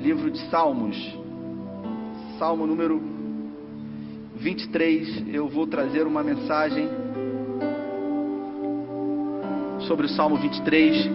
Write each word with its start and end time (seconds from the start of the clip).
livro 0.00 0.30
de 0.30 0.38
Salmos, 0.48 0.96
Salmo 2.38 2.66
número 2.66 2.98
23, 4.36 5.28
eu 5.28 5.46
vou 5.46 5.66
trazer 5.66 6.06
uma 6.06 6.22
mensagem 6.22 6.88
sobre 9.86 10.06
o 10.06 10.08
Salmo 10.08 10.36
23. 10.36 11.10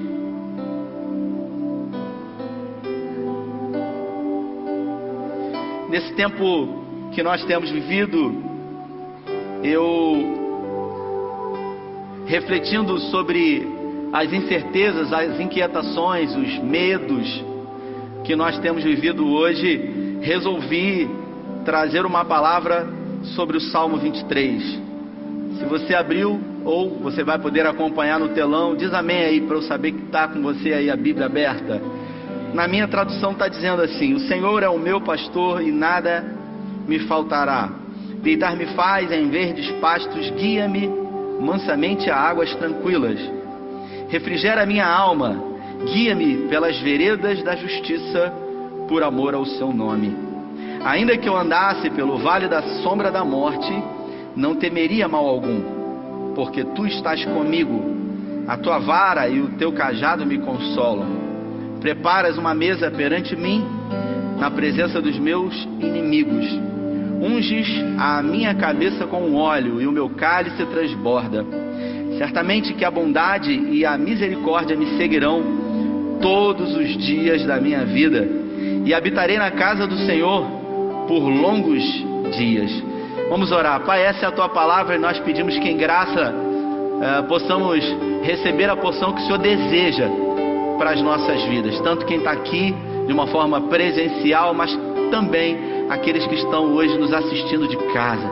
Nesse 5.89 6.13
tempo 6.13 7.09
que 7.11 7.23
nós 7.23 7.43
temos 7.45 7.71
vivido, 7.71 8.35
eu 9.63 10.45
refletindo 12.27 12.99
sobre 12.99 13.67
as 14.13 14.31
incertezas, 14.31 15.11
as 15.11 15.39
inquietações, 15.39 16.35
os 16.35 16.59
medos 16.59 17.54
que 18.25 18.35
nós 18.35 18.57
temos 18.59 18.83
vivido 18.83 19.27
hoje, 19.27 20.19
resolvi 20.21 21.07
trazer 21.63 22.05
uma 22.05 22.25
palavra 22.25 22.87
sobre 23.35 23.55
o 23.55 23.61
Salmo 23.61 23.97
23. 23.97 24.61
Se 25.59 25.65
você 25.65 25.93
abriu 25.93 26.39
ou 26.65 26.97
você 26.99 27.23
vai 27.23 27.37
poder 27.37 27.65
acompanhar 27.67 28.19
no 28.19 28.29
telão, 28.29 28.75
diz 28.75 28.93
amém 28.93 29.23
aí 29.23 29.41
para 29.41 29.55
eu 29.55 29.61
saber 29.61 29.91
que 29.91 30.05
está 30.05 30.27
com 30.27 30.41
você 30.41 30.73
aí 30.73 30.89
a 30.89 30.95
Bíblia 30.95 31.27
aberta. 31.27 31.79
Na 32.53 32.67
minha 32.67 32.87
tradução 32.87 33.31
está 33.31 33.47
dizendo 33.47 33.81
assim: 33.81 34.13
O 34.13 34.19
Senhor 34.21 34.63
é 34.63 34.69
o 34.69 34.79
meu 34.79 34.99
pastor 34.99 35.61
e 35.61 35.71
nada 35.71 36.25
me 36.87 36.99
faltará. 36.99 37.69
Deitar-me 38.23 38.65
faz 38.67 39.11
em 39.11 39.29
verdes 39.29 39.69
pastos, 39.73 40.31
guia-me 40.31 40.89
mansamente 41.39 42.09
a 42.09 42.17
águas 42.17 42.53
tranquilas. 42.55 43.19
Refrigera 44.09 44.65
minha 44.65 44.87
alma, 44.87 45.44
guia-me 45.85 46.47
pelas 46.47 46.77
veredas 46.79 47.43
da 47.43 47.55
justiça, 47.55 48.33
por 48.87 49.03
amor 49.03 49.33
ao 49.33 49.45
seu 49.45 49.71
nome. 49.71 50.15
Ainda 50.83 51.17
que 51.17 51.27
eu 51.27 51.35
andasse 51.35 51.89
pelo 51.89 52.17
vale 52.17 52.47
da 52.47 52.61
sombra 52.83 53.11
da 53.11 53.23
morte, 53.23 53.73
não 54.35 54.55
temeria 54.55 55.07
mal 55.07 55.25
algum, 55.25 56.33
porque 56.35 56.63
tu 56.63 56.85
estás 56.85 57.23
comigo. 57.25 57.95
A 58.47 58.57
tua 58.57 58.77
vara 58.77 59.27
e 59.27 59.39
o 59.39 59.49
teu 59.57 59.71
cajado 59.71 60.25
me 60.25 60.37
consolam. 60.37 61.07
Preparas 61.81 62.37
uma 62.37 62.53
mesa 62.53 62.91
perante 62.91 63.35
mim, 63.35 63.65
na 64.37 64.51
presença 64.51 65.01
dos 65.01 65.17
meus 65.17 65.67
inimigos. 65.79 66.45
Unges 67.21 67.67
a 67.97 68.21
minha 68.21 68.53
cabeça 68.53 69.07
com 69.07 69.33
óleo 69.33 69.81
e 69.81 69.87
o 69.87 69.91
meu 69.91 70.09
cálice 70.09 70.63
transborda. 70.65 71.45
Certamente 72.17 72.73
que 72.73 72.85
a 72.85 72.91
bondade 72.91 73.51
e 73.51 73.85
a 73.85 73.97
misericórdia 73.97 74.75
me 74.75 74.97
seguirão 74.97 75.64
todos 76.21 76.75
os 76.75 76.97
dias 76.97 77.45
da 77.45 77.59
minha 77.59 77.85
vida, 77.85 78.27
e 78.85 78.93
habitarei 78.93 79.37
na 79.37 79.51
casa 79.51 79.87
do 79.87 79.97
Senhor 79.97 80.45
por 81.07 81.19
longos 81.19 81.83
dias. 82.37 82.71
Vamos 83.29 83.51
orar. 83.51 83.81
Pai, 83.81 84.03
essa 84.03 84.25
é 84.25 84.29
a 84.29 84.31
tua 84.31 84.49
palavra 84.49 84.95
e 84.95 84.99
nós 84.99 85.19
pedimos 85.19 85.57
que 85.57 85.67
em 85.67 85.77
graça 85.77 86.31
uh, 86.31 87.23
possamos 87.27 87.83
receber 88.23 88.69
a 88.69 88.75
porção 88.75 89.13
que 89.13 89.21
o 89.21 89.25
Senhor 89.25 89.39
deseja 89.39 90.07
para 90.77 90.91
as 90.91 91.01
nossas 91.01 91.43
vidas. 91.45 91.79
Tanto 91.81 92.05
quem 92.05 92.17
está 92.17 92.31
aqui 92.31 92.75
de 93.07 93.13
uma 93.13 93.27
forma 93.27 93.61
presencial, 93.61 94.53
mas 94.53 94.77
também 95.09 95.57
aqueles 95.89 96.25
que 96.27 96.35
estão 96.35 96.73
hoje 96.73 96.97
nos 96.97 97.13
assistindo 97.13 97.67
de 97.67 97.77
casa. 97.93 98.29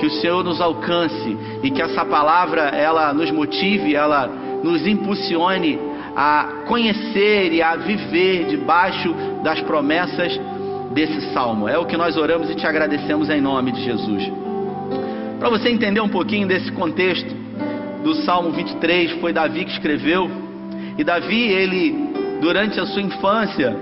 Que 0.00 0.06
o 0.06 0.10
Senhor 0.10 0.42
nos 0.42 0.60
alcance 0.60 1.36
e 1.62 1.70
que 1.70 1.80
essa 1.80 2.04
palavra 2.04 2.62
ela 2.62 3.12
nos 3.12 3.30
motive, 3.30 3.94
ela 3.94 4.26
nos 4.62 4.86
impulsione 4.86 5.78
a 6.16 6.64
conhecer 6.66 7.52
e 7.52 7.62
a 7.62 7.76
viver 7.76 8.46
debaixo 8.46 9.14
das 9.42 9.60
promessas 9.60 10.38
desse 10.92 11.32
salmo. 11.32 11.68
É 11.68 11.78
o 11.78 11.86
que 11.86 11.96
nós 11.96 12.16
oramos 12.16 12.50
e 12.50 12.54
te 12.54 12.66
agradecemos 12.66 13.30
em 13.30 13.40
nome 13.40 13.72
de 13.72 13.82
Jesus. 13.82 14.30
Para 15.38 15.48
você 15.48 15.70
entender 15.70 16.00
um 16.00 16.08
pouquinho 16.08 16.46
desse 16.46 16.70
contexto 16.72 17.34
do 18.04 18.14
Salmo 18.24 18.50
23, 18.52 19.12
foi 19.20 19.32
Davi 19.32 19.64
que 19.64 19.72
escreveu. 19.72 20.30
E 20.98 21.02
Davi, 21.02 21.48
ele 21.48 22.12
durante 22.40 22.78
a 22.78 22.86
sua 22.86 23.02
infância 23.02 23.76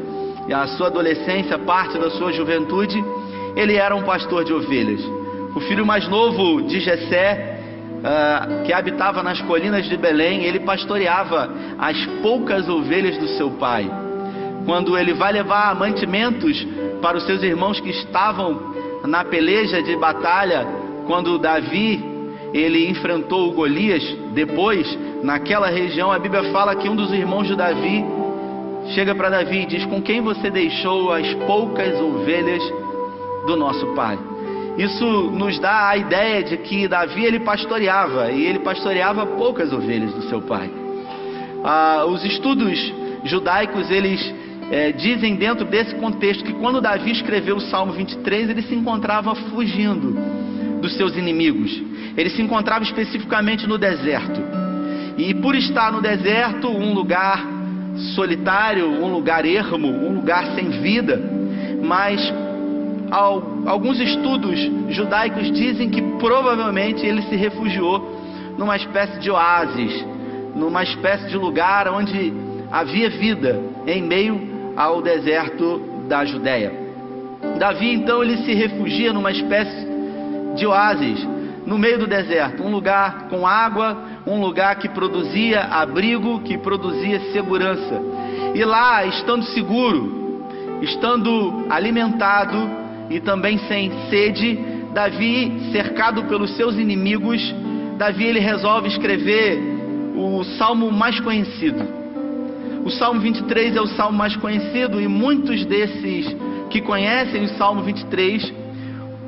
e 0.47 0.53
a 0.53 0.67
sua 0.69 0.87
adolescência, 0.87 1.59
parte 1.59 1.99
da 1.99 2.11
sua 2.11 2.33
juventude, 2.33 3.03
ele 3.57 3.75
era 3.75 3.95
um 3.95 4.03
pastor 4.03 4.45
de 4.45 4.53
ovelhas. 4.53 5.01
O 5.55 5.61
filho 5.61 5.85
mais 5.85 6.07
novo 6.09 6.63
de 6.63 6.81
Jessé, 6.81 7.60
uh, 8.01 8.65
que 8.65 8.73
habitava 8.73 9.23
nas 9.23 9.41
colinas 9.43 9.87
de 9.87 9.97
Belém, 9.97 10.45
ele 10.45 10.61
pastoreava 10.61 11.51
as 11.79 12.05
poucas 12.23 12.69
ovelhas 12.69 13.17
do 13.19 13.29
seu 13.29 13.51
pai. 13.53 13.91
Quando 14.65 14.97
ele 14.97 15.15
vai 15.15 15.33
levar 15.33 15.75
mantimentos 15.75 16.67
para 17.01 17.17
os 17.17 17.25
seus 17.25 17.43
irmãos 17.43 17.81
que 17.81 17.91
estavam 17.91 18.75
na 19.05 19.25
peleja 19.25 19.83
de 19.83 19.97
batalha, 19.97 20.67
quando 21.07 21.39
Davi 21.39 22.05
ele 22.53 22.89
enfrentou 22.89 23.49
o 23.49 23.53
Golias, 23.53 24.03
depois, 24.33 24.87
naquela 25.23 25.69
região, 25.69 26.11
a 26.13 26.19
Bíblia 26.19 26.51
fala 26.53 26.75
que 26.75 26.89
um 26.89 26.97
dos 26.97 27.13
irmãos 27.13 27.47
de 27.47 27.57
Davi 27.57 28.05
chega 28.95 29.15
para 29.15 29.31
Davi 29.31 29.63
e 29.63 29.67
diz: 29.67 29.85
Com 29.87 30.03
quem 30.03 30.21
você 30.21 30.51
deixou 30.51 31.13
as 31.13 31.33
poucas 31.47 31.99
ovelhas 32.01 32.63
do 33.47 33.57
nosso 33.57 33.87
pai? 33.95 34.19
Isso 34.81 35.05
nos 35.05 35.59
dá 35.59 35.91
a 35.91 35.97
ideia 35.99 36.43
de 36.43 36.57
que 36.57 36.89
Davi 36.89 37.23
ele 37.23 37.41
pastoreava 37.41 38.33
e 38.33 38.47
ele 38.47 38.61
pastoreava 38.61 39.27
poucas 39.27 39.75
ovelhas 39.75 40.11
do 40.15 40.23
seu 40.23 40.41
pai. 40.41 40.71
Ah, 41.63 42.07
os 42.09 42.25
estudos 42.25 42.91
judaicos 43.25 43.91
eles 43.91 44.35
é, 44.71 44.91
dizem 44.91 45.37
dentro 45.37 45.67
desse 45.67 45.95
contexto 45.97 46.43
que 46.43 46.55
quando 46.55 46.81
Davi 46.81 47.11
escreveu 47.11 47.57
o 47.57 47.61
Salmo 47.61 47.93
23, 47.93 48.49
ele 48.49 48.63
se 48.63 48.75
encontrava 48.75 49.35
fugindo 49.35 50.17
dos 50.81 50.97
seus 50.97 51.15
inimigos. 51.15 51.71
Ele 52.17 52.31
se 52.31 52.41
encontrava 52.41 52.83
especificamente 52.83 53.67
no 53.67 53.77
deserto. 53.77 54.41
E 55.19 55.35
por 55.35 55.55
estar 55.55 55.93
no 55.93 56.01
deserto, 56.01 56.69
um 56.69 56.95
lugar 56.95 57.47
solitário, 58.15 58.89
um 58.89 59.13
lugar 59.13 59.45
ermo, 59.45 59.89
um 59.89 60.15
lugar 60.15 60.55
sem 60.55 60.71
vida, 60.71 61.21
mas 61.83 62.33
alguns 63.11 63.99
estudos 64.01 64.59
judaicos 64.89 65.51
dizem 65.53 65.91
que 65.91 66.01
provavelmente 66.19 67.05
ele 67.05 67.23
se 67.23 67.37
refugiou 67.37 68.21
numa 68.57 68.77
espécie 68.77 69.19
de 69.19 69.31
oásis, 69.31 70.05
numa 70.55 70.83
espécie 70.83 71.29
de 71.29 71.37
lugar 71.37 71.89
onde 71.89 72.33
havia 72.71 73.11
vida 73.11 73.61
em 73.87 74.03
meio 74.03 74.73
ao 74.77 75.03
deserto 75.03 75.81
da 76.09 76.25
Judéia. 76.25 76.73
Davi 77.59 77.95
então 77.95 78.23
ele 78.23 78.39
se 78.39 78.55
refugia 78.55 79.13
numa 79.13 79.31
espécie 79.31 79.89
de 80.57 80.67
oásis 80.67 81.27
no 81.67 81.79
meio 81.79 81.99
do 81.99 82.07
deserto, 82.07 82.63
um 82.63 82.71
lugar 82.71 83.29
com 83.29 83.47
água, 83.47 83.97
um 84.27 84.41
lugar 84.41 84.77
que 84.77 84.89
produzia 84.89 85.61
abrigo, 85.63 86.41
que 86.41 86.59
produzia 86.59 87.21
segurança. 87.33 88.01
E 88.55 88.65
lá, 88.65 89.05
estando 89.05 89.45
seguro, 89.45 90.43
estando 90.83 91.67
alimentado 91.69 92.80
e 93.11 93.21
também 93.21 93.59
sem 93.69 93.91
sede, 94.09 94.59
Davi, 94.95 95.71
cercado 95.73 96.25
pelos 96.25 96.57
seus 96.57 96.77
inimigos, 96.77 97.55
Davi 97.99 98.25
ele 98.25 98.41
resolve 98.41 98.89
escrever 98.89 99.59
o 100.15 100.43
salmo 100.45 100.91
mais 100.91 101.21
conhecido, 101.21 102.01
o 102.85 102.91
Salmo 102.91 103.21
23 103.21 103.77
é 103.77 103.81
o 103.81 103.87
salmo 103.87 104.17
mais 104.17 104.35
conhecido 104.37 105.01
e 105.01 105.07
muitos 105.07 105.65
desses 105.67 106.35
que 106.71 106.81
conhecem 106.81 107.45
o 107.45 107.49
Salmo 107.51 107.83
23 107.83 108.53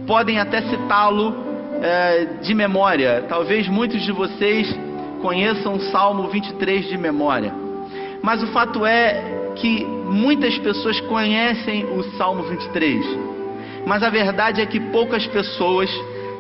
podem 0.07 0.39
até 0.41 0.63
citá-lo 0.63 1.35
é, 1.83 2.25
de 2.43 2.55
memória. 2.55 3.25
Talvez 3.29 3.69
muitos 3.69 4.03
de 4.03 4.11
vocês 4.11 4.75
conheçam 5.21 5.75
o 5.75 5.81
Salmo 5.81 6.29
23 6.29 6.89
de 6.89 6.97
memória. 6.97 7.55
Mas 8.23 8.43
o 8.43 8.47
fato 8.49 8.87
é 8.87 9.53
que 9.57 9.85
muitas 9.85 10.57
pessoas 10.59 10.99
conhecem 11.03 11.85
o 11.85 12.03
Salmo 12.17 12.45
23. 12.45 13.32
Mas 13.87 14.03
a 14.03 14.11
verdade 14.11 14.61
é 14.61 14.67
que 14.67 14.79
poucas 14.79 15.27
pessoas, 15.27 15.91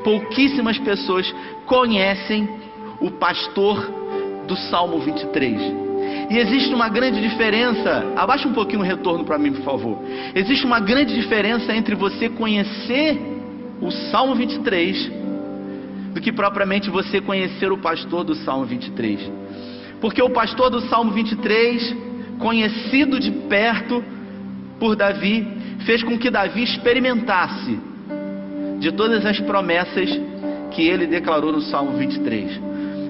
pouquíssimas 0.04 0.78
pessoas, 0.78 1.32
conhecem 1.66 2.48
o 3.00 3.10
pastor 3.10 3.90
do 4.46 4.56
Salmo 4.56 4.98
23. 5.00 5.60
E 6.30 6.38
existe 6.38 6.72
uma 6.74 6.88
grande 6.88 7.20
diferença. 7.20 8.12
Abaixa 8.16 8.48
um 8.48 8.52
pouquinho 8.52 8.80
o 8.80 8.84
retorno 8.84 9.24
para 9.24 9.38
mim, 9.38 9.52
por 9.52 9.64
favor. 9.64 9.98
Existe 10.34 10.64
uma 10.64 10.80
grande 10.80 11.14
diferença 11.14 11.74
entre 11.74 11.94
você 11.94 12.28
conhecer 12.28 13.20
o 13.80 13.90
Salmo 13.90 14.34
23 14.34 15.22
do 16.14 16.20
que 16.20 16.32
propriamente 16.32 16.90
você 16.90 17.20
conhecer 17.20 17.72
o 17.72 17.78
pastor 17.78 18.22
do 18.24 18.34
Salmo 18.34 18.64
23. 18.64 19.30
Porque 20.00 20.22
o 20.22 20.30
pastor 20.30 20.70
do 20.70 20.80
Salmo 20.82 21.10
23, 21.12 21.96
conhecido 22.38 23.18
de 23.18 23.30
perto 23.30 24.04
por 24.78 24.96
Davi, 24.96 25.46
fez 25.82 26.02
com 26.02 26.18
que 26.18 26.30
Davi 26.30 26.62
experimentasse 26.62 27.78
de 28.78 28.92
todas 28.92 29.24
as 29.24 29.38
promessas 29.40 30.10
que 30.72 30.82
ele 30.82 31.06
declarou 31.06 31.52
no 31.52 31.60
Salmo 31.60 31.92
23. 31.92 32.60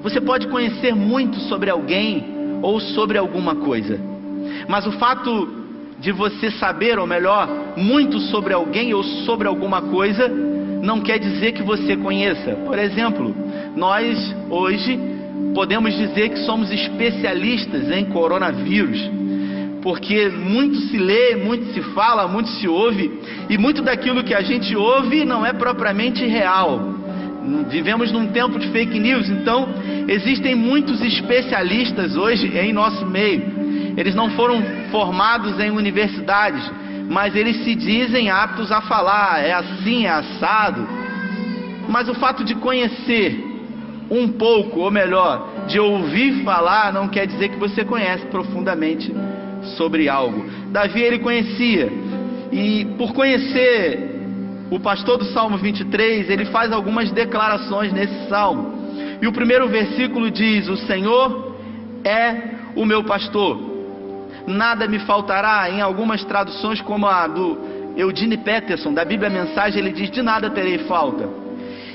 Você 0.02 0.20
pode 0.20 0.48
conhecer 0.48 0.94
muito 0.94 1.38
sobre 1.40 1.70
alguém 1.70 2.24
ou 2.60 2.80
sobre 2.80 3.16
alguma 3.16 3.54
coisa. 3.54 3.98
Mas 4.68 4.86
o 4.86 4.92
fato 4.92 5.62
de 5.98 6.10
você 6.10 6.50
saber, 6.50 6.98
ou 6.98 7.06
melhor, 7.06 7.48
muito 7.76 8.18
sobre 8.18 8.52
alguém 8.52 8.92
ou 8.92 9.04
sobre 9.04 9.46
alguma 9.46 9.80
coisa, 9.80 10.28
não 10.28 11.00
quer 11.00 11.18
dizer 11.18 11.52
que 11.52 11.62
você 11.62 11.96
conheça. 11.96 12.56
Por 12.66 12.78
exemplo, 12.78 13.34
nós 13.76 14.34
hoje 14.50 14.98
podemos 15.54 15.94
dizer 15.94 16.30
que 16.30 16.38
somos 16.40 16.72
especialistas 16.72 17.90
em 17.90 18.06
coronavírus, 18.06 18.98
porque 19.82 20.28
muito 20.28 20.76
se 20.76 20.96
lê, 20.96 21.36
muito 21.36 21.72
se 21.74 21.82
fala, 21.92 22.28
muito 22.28 22.48
se 22.50 22.68
ouve, 22.68 23.10
e 23.50 23.58
muito 23.58 23.82
daquilo 23.82 24.22
que 24.22 24.32
a 24.32 24.40
gente 24.40 24.76
ouve 24.76 25.24
não 25.24 25.44
é 25.44 25.52
propriamente 25.52 26.24
real. 26.24 26.80
Vivemos 27.68 28.12
num 28.12 28.28
tempo 28.28 28.58
de 28.58 28.68
fake 28.68 28.98
news, 29.00 29.28
então 29.28 29.68
existem 30.08 30.54
muitos 30.54 31.02
especialistas 31.02 32.16
hoje 32.16 32.56
em 32.56 32.72
nosso 32.72 33.04
meio. 33.04 33.42
Eles 33.96 34.14
não 34.14 34.30
foram 34.30 34.62
formados 34.92 35.58
em 35.58 35.70
universidades, 35.70 36.62
mas 37.10 37.34
eles 37.34 37.64
se 37.64 37.74
dizem 37.74 38.30
aptos 38.30 38.70
a 38.70 38.80
falar, 38.82 39.40
é 39.44 39.52
assim, 39.52 40.06
é 40.06 40.10
assado. 40.10 40.86
Mas 41.88 42.08
o 42.08 42.14
fato 42.14 42.44
de 42.44 42.54
conhecer 42.54 43.44
um 44.08 44.28
pouco, 44.28 44.80
ou 44.80 44.90
melhor, 44.90 45.48
de 45.66 45.80
ouvir 45.80 46.44
falar, 46.44 46.92
não 46.92 47.08
quer 47.08 47.26
dizer 47.26 47.48
que 47.48 47.58
você 47.58 47.84
conhece 47.84 48.24
profundamente 48.26 49.12
sobre 49.76 50.08
algo. 50.08 50.44
Davi 50.70 51.00
ele 51.02 51.18
conhecia, 51.18 51.90
e 52.50 52.84
por 52.98 53.12
conhecer 53.12 54.10
o 54.70 54.80
pastor 54.80 55.18
do 55.18 55.24
Salmo 55.26 55.58
23, 55.58 56.30
ele 56.30 56.46
faz 56.46 56.72
algumas 56.72 57.10
declarações 57.10 57.92
nesse 57.92 58.28
salmo. 58.28 58.80
E 59.20 59.26
o 59.26 59.32
primeiro 59.32 59.68
versículo 59.68 60.30
diz: 60.30 60.68
O 60.68 60.76
Senhor 60.76 61.56
é 62.04 62.36
o 62.74 62.84
meu 62.84 63.04
pastor 63.04 63.72
nada 64.46 64.86
me 64.86 64.98
faltará. 65.00 65.70
Em 65.70 65.80
algumas 65.80 66.24
traduções, 66.24 66.80
como 66.80 67.06
a 67.06 67.26
do 67.26 67.58
Eudine 67.96 68.36
Peterson, 68.36 68.92
da 68.92 69.04
Bíblia 69.04 69.30
Mensagem, 69.30 69.80
ele 69.80 69.92
diz: 69.92 70.10
De 70.10 70.22
nada 70.22 70.50
terei 70.50 70.78
falta. 70.78 71.28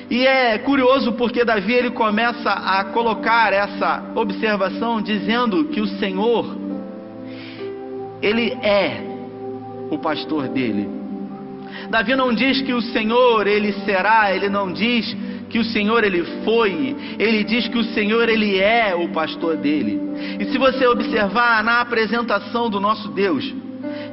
E 0.10 0.26
é 0.26 0.58
curioso 0.60 1.14
porque 1.14 1.44
Davi 1.44 1.74
ele 1.74 1.92
começa 1.92 2.50
a 2.50 2.86
colocar 2.86 3.52
essa 3.52 4.12
observação 4.16 5.02
dizendo 5.02 5.66
que 5.66 5.82
o 5.82 5.88
Senhor 5.88 6.67
ele 8.22 8.52
é 8.62 9.02
o 9.90 9.98
pastor 9.98 10.48
dele. 10.48 10.88
Davi 11.90 12.16
não 12.16 12.34
diz 12.34 12.62
que 12.62 12.74
o 12.74 12.82
Senhor 12.82 13.48
ele 13.48 13.74
será, 13.86 14.34
ele 14.34 14.50
não 14.50 14.72
diz 14.72 15.16
que 15.50 15.60
o 15.60 15.64
Senhor 15.64 16.04
ele 16.04 16.24
foi, 16.44 16.96
ele 17.18 17.44
diz 17.44 17.68
que 17.68 17.78
o 17.78 17.84
Senhor 17.84 18.28
ele 18.28 18.60
é 18.60 18.94
o 18.96 19.10
pastor 19.10 19.56
dele. 19.58 20.00
E 20.40 20.46
se 20.46 20.58
você 20.58 20.86
observar 20.88 21.64
na 21.64 21.82
apresentação 21.82 22.70
do 22.70 22.80
nosso 22.80 23.10
Deus, 23.10 23.54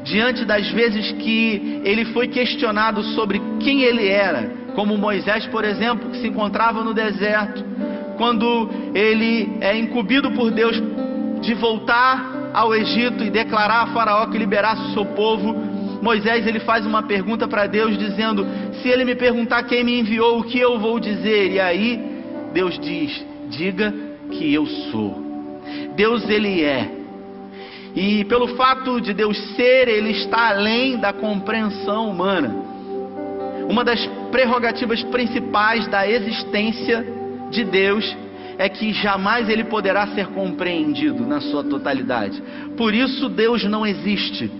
diante 0.04 0.44
das 0.44 0.68
vezes 0.70 1.12
que 1.12 1.80
ele 1.84 2.04
foi 2.06 2.28
questionado 2.28 3.02
sobre 3.14 3.40
quem 3.60 3.82
ele 3.82 4.06
era, 4.06 4.52
como 4.74 4.96
Moisés, 4.96 5.46
por 5.46 5.64
exemplo, 5.64 6.10
que 6.10 6.18
se 6.18 6.28
encontrava 6.28 6.84
no 6.84 6.94
deserto, 6.94 7.64
quando 8.16 8.70
ele 8.94 9.56
é 9.60 9.76
incumbido 9.76 10.30
por 10.32 10.50
Deus 10.50 10.80
de 11.40 11.54
voltar 11.54 12.33
ao 12.54 12.72
Egito 12.72 13.24
e 13.24 13.30
declarar 13.30 13.82
a 13.82 13.86
Faraó 13.88 14.26
que 14.28 14.38
liberasse 14.38 14.82
o 14.82 14.94
seu 14.94 15.04
povo, 15.04 15.52
Moisés 16.00 16.46
ele 16.46 16.60
faz 16.60 16.86
uma 16.86 17.02
pergunta 17.02 17.48
para 17.48 17.66
Deus 17.66 17.98
dizendo: 17.98 18.46
"Se 18.80 18.88
ele 18.88 19.04
me 19.04 19.16
perguntar 19.16 19.64
quem 19.64 19.82
me 19.82 19.98
enviou, 19.98 20.38
o 20.38 20.44
que 20.44 20.58
eu 20.58 20.78
vou 20.78 21.00
dizer?" 21.00 21.50
E 21.50 21.60
aí 21.60 22.00
Deus 22.52 22.78
diz: 22.78 23.26
"Diga 23.48 23.92
que 24.30 24.54
eu 24.54 24.64
sou". 24.66 25.22
Deus 25.96 26.28
ele 26.28 26.62
é. 26.62 26.88
E 27.94 28.24
pelo 28.24 28.48
fato 28.56 29.00
de 29.00 29.12
Deus 29.12 29.36
ser, 29.54 29.88
ele 29.88 30.10
está 30.10 30.48
além 30.48 30.98
da 30.98 31.12
compreensão 31.12 32.08
humana. 32.10 32.54
Uma 33.68 33.84
das 33.84 34.04
prerrogativas 34.30 35.02
principais 35.04 35.86
da 35.88 36.08
existência 36.08 37.06
de 37.50 37.64
Deus 37.64 38.16
é 38.58 38.68
que 38.68 38.92
jamais 38.92 39.48
ele 39.48 39.64
poderá 39.64 40.06
ser 40.08 40.28
compreendido 40.28 41.26
na 41.26 41.40
sua 41.40 41.64
totalidade. 41.64 42.42
Por 42.76 42.94
isso 42.94 43.28
Deus 43.28 43.64
não 43.64 43.86
existe. 43.86 44.50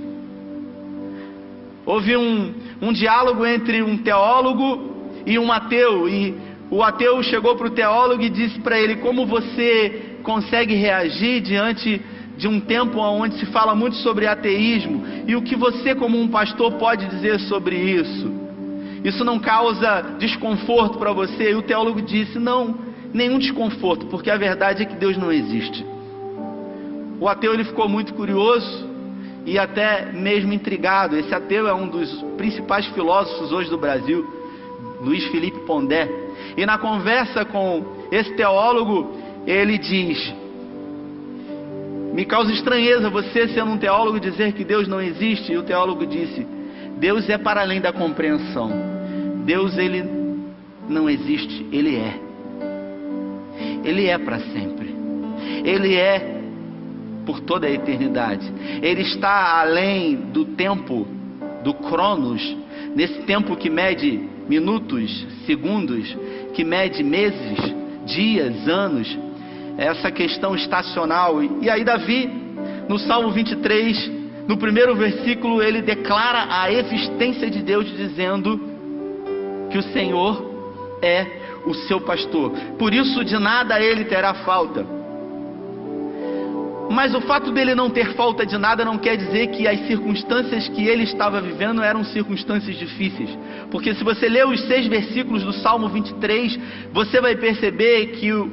Houve 1.87 2.17
um, 2.17 2.55
um 2.81 2.93
diálogo 2.93 3.45
entre 3.45 3.83
um 3.83 3.99
teólogo 3.99 4.95
e 5.27 5.39
um 5.39 5.53
ateu, 5.53 6.09
e 6.09 6.35
o 6.71 6.83
ateu 6.83 7.23
chegou 7.23 7.57
para 7.57 7.67
o 7.67 7.71
teólogo 7.71 8.23
e 8.23 8.31
disse 8.31 8.59
para 8.61 8.79
ele: 8.79 8.97
Como 8.97 9.27
você 9.27 10.17
consegue 10.23 10.75
reagir 10.75 11.41
diante 11.41 12.01
de 12.37 12.49
um 12.49 12.59
tempo 12.59 12.99
onde 12.99 13.39
se 13.39 13.47
fala 13.47 13.75
muito 13.75 13.97
sobre 13.97 14.27
ateísmo? 14.27 15.05
E 15.27 15.37
o 15.37 15.43
que 15.43 15.55
você, 15.55 15.95
como 15.95 16.19
um 16.19 16.29
pastor, 16.29 16.73
pode 16.73 17.07
dizer 17.07 17.39
sobre 17.41 17.77
isso? 17.77 18.33
Isso 19.05 19.23
não 19.23 19.39
causa 19.39 20.17
desconforto 20.19 20.99
para 20.99 21.13
você? 21.13 21.51
E 21.51 21.55
o 21.55 21.63
teólogo 21.63 22.01
disse: 22.01 22.39
Não, 22.39 22.79
nenhum 23.15 23.39
desconforto, 23.39 24.07
porque 24.07 24.29
a 24.29 24.37
verdade 24.37 24.83
é 24.83 24.87
que 24.87 24.97
Deus 24.97 25.17
não 25.17 25.33
existe. 25.33 25.87
O 27.21 27.29
ateu 27.29 27.55
ele 27.55 27.65
ficou 27.65 27.89
muito 27.89 28.13
curioso 28.13 28.91
e 29.47 29.57
até 29.57 30.11
mesmo 30.13 30.53
intrigado. 30.53 31.17
Esse 31.17 31.33
ateu 31.33 31.69
é 31.69 31.73
um 31.73 31.89
dos 31.89 32.11
principais 32.37 32.85
filósofos 32.87 33.53
hoje 33.53 33.71
do 33.71 33.79
Brasil, 33.79 34.27
Luiz 35.01 35.25
Felipe 35.29 35.61
Pondé. 35.61 36.11
E 36.57 36.67
na 36.67 36.77
conversa 36.77 37.45
com 37.45 37.85
esse 38.11 38.35
teólogo, 38.35 39.13
ele 39.47 39.79
diz: 39.79 40.35
Me 42.13 42.25
causa 42.25 42.53
estranheza 42.53 43.09
você, 43.09 43.47
sendo 43.49 43.71
um 43.71 43.79
teólogo, 43.79 44.19
dizer 44.19 44.53
que 44.55 44.65
Deus 44.65 44.89
não 44.89 45.01
existe. 45.01 45.53
E 45.53 45.57
o 45.57 45.63
teólogo 45.63 46.05
disse: 46.05 46.45
Deus 46.99 47.29
é 47.29 47.39
para 47.39 47.61
além 47.61 47.81
da 47.81 47.93
compreensão. 47.93 48.73
Deus, 49.45 49.79
ele 49.79 50.05
não 50.89 51.09
existe, 51.09 51.67
ele 51.71 51.97
é. 51.97 52.24
Ele 53.85 54.07
é 54.07 54.19
para 54.19 54.39
sempre. 54.41 54.95
Ele 55.65 55.95
é 55.95 56.41
por 57.25 57.41
toda 57.41 57.67
a 57.67 57.71
eternidade. 57.71 58.51
Ele 58.83 59.03
está 59.03 59.61
além 59.61 60.17
do 60.17 60.45
tempo, 60.45 61.07
do 61.63 61.75
cronos, 61.75 62.57
nesse 62.95 63.23
tempo 63.23 63.57
que 63.57 63.71
mede 63.71 64.21
minutos, 64.49 65.27
segundos, 65.47 66.17
que 66.53 66.65
mede 66.65 67.03
meses, 67.03 67.59
dias, 68.07 68.69
anos, 68.69 69.19
essa 69.77 70.11
questão 70.11 70.55
estacional. 70.55 71.43
E 71.43 71.69
aí, 71.71 71.85
Davi, 71.85 72.31
no 72.89 72.99
Salmo 72.99 73.31
23, 73.31 74.11
no 74.47 74.57
primeiro 74.57 74.95
versículo, 74.95 75.63
ele 75.63 75.81
declara 75.81 76.47
a 76.51 76.71
existência 76.71 77.51
de 77.51 77.63
Deus, 77.63 77.87
dizendo 77.97 78.61
que 79.71 79.79
o 79.79 79.83
Senhor 79.83 80.55
é 81.03 81.44
o 81.67 81.75
seu 81.75 82.01
pastor. 82.01 82.51
Por 82.79 82.93
isso, 82.93 83.25
de 83.25 83.39
nada 83.39 83.81
ele 83.81 84.05
terá 84.05 84.35
falta. 84.35 85.05
Mas 86.91 87.15
o 87.15 87.21
fato 87.23 87.51
dele 87.51 87.75
não 87.75 87.89
ter 87.89 88.15
falta 88.15 88.45
de 88.45 88.59
nada 88.59 88.85
não 88.85 88.99
quer 88.99 89.17
dizer 89.17 89.49
que 89.49 89.67
as 89.67 89.87
circunstâncias 89.87 90.69
que 90.69 90.87
ele 90.87 91.05
estava 91.05 91.41
vivendo 91.41 91.83
eram 91.83 92.05
circunstâncias 92.05 92.77
difíceis. 92.77 93.31
Porque 93.71 93.95
se 93.95 94.05
você 94.05 94.29
ler 94.29 94.47
os 94.47 94.61
seis 94.67 94.87
versículos 94.87 95.43
do 95.43 95.53
Salmo 95.53 95.89
23, 95.89 96.59
você 96.93 97.21
vai 97.21 97.37
perceber 97.37 98.09
que 98.19 98.33
o, 98.33 98.51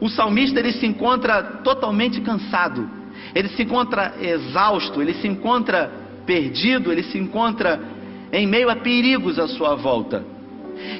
o 0.00 0.08
salmista 0.08 0.58
ele 0.58 0.72
se 0.72 0.86
encontra 0.86 1.42
totalmente 1.62 2.20
cansado, 2.22 2.88
ele 3.34 3.48
se 3.50 3.62
encontra 3.62 4.14
exausto, 4.20 5.02
ele 5.02 5.14
se 5.14 5.28
encontra 5.28 5.90
perdido, 6.24 6.90
ele 6.90 7.02
se 7.04 7.18
encontra 7.18 7.80
em 8.32 8.46
meio 8.46 8.70
a 8.70 8.76
perigos 8.76 9.38
à 9.38 9.46
sua 9.46 9.74
volta. 9.74 10.35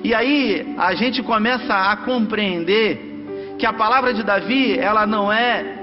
E 0.03 0.15
aí 0.15 0.75
a 0.77 0.95
gente 0.95 1.23
começa 1.23 1.75
a 1.75 1.97
compreender 1.97 3.17
que 3.59 3.67
a 3.67 3.73
palavra 3.73 4.13
de 4.13 4.23
Davi, 4.23 4.79
ela 4.79 5.07
não 5.07 5.33
é 5.33 5.77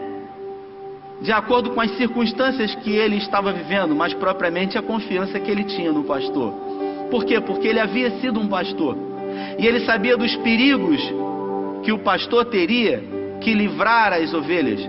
de 1.22 1.32
acordo 1.32 1.72
com 1.72 1.80
as 1.80 1.92
circunstâncias 1.96 2.76
que 2.76 2.92
ele 2.92 3.18
estava 3.18 3.52
vivendo, 3.54 3.96
mas 3.96 4.14
propriamente 4.14 4.78
a 4.78 4.82
confiança 4.82 5.40
que 5.40 5.50
ele 5.50 5.64
tinha 5.64 5.92
no 5.92 6.04
pastor. 6.04 6.52
Por 7.10 7.26
quê? 7.26 7.40
Porque 7.40 7.68
ele 7.68 7.80
havia 7.80 8.12
sido 8.20 8.40
um 8.40 8.48
pastor 8.48 8.98
e 9.58 9.66
ele 9.66 9.82
sabia 9.82 10.18
dos 10.18 10.36
perigos 10.38 11.02
que 11.84 11.92
o 11.92 12.00
pastor 12.00 12.46
teria 12.46 13.04
que 13.42 13.54
livrar 13.54 14.14
as 14.14 14.34
ovelhas. 14.34 14.82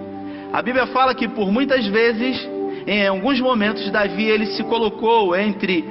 A 0.53 0.63
Bíblia 0.63 0.87
fala 0.89 1.15
que 1.15 1.29
por 1.29 1.51
muitas 1.51 1.87
vezes, 1.87 2.49
em 2.87 3.07
alguns 3.07 3.41
momentos, 3.41 3.91
Davi 3.91 4.25
ele 4.25 4.47
se 4.47 4.63
colocou 4.65 5.37
entre 5.37 5.85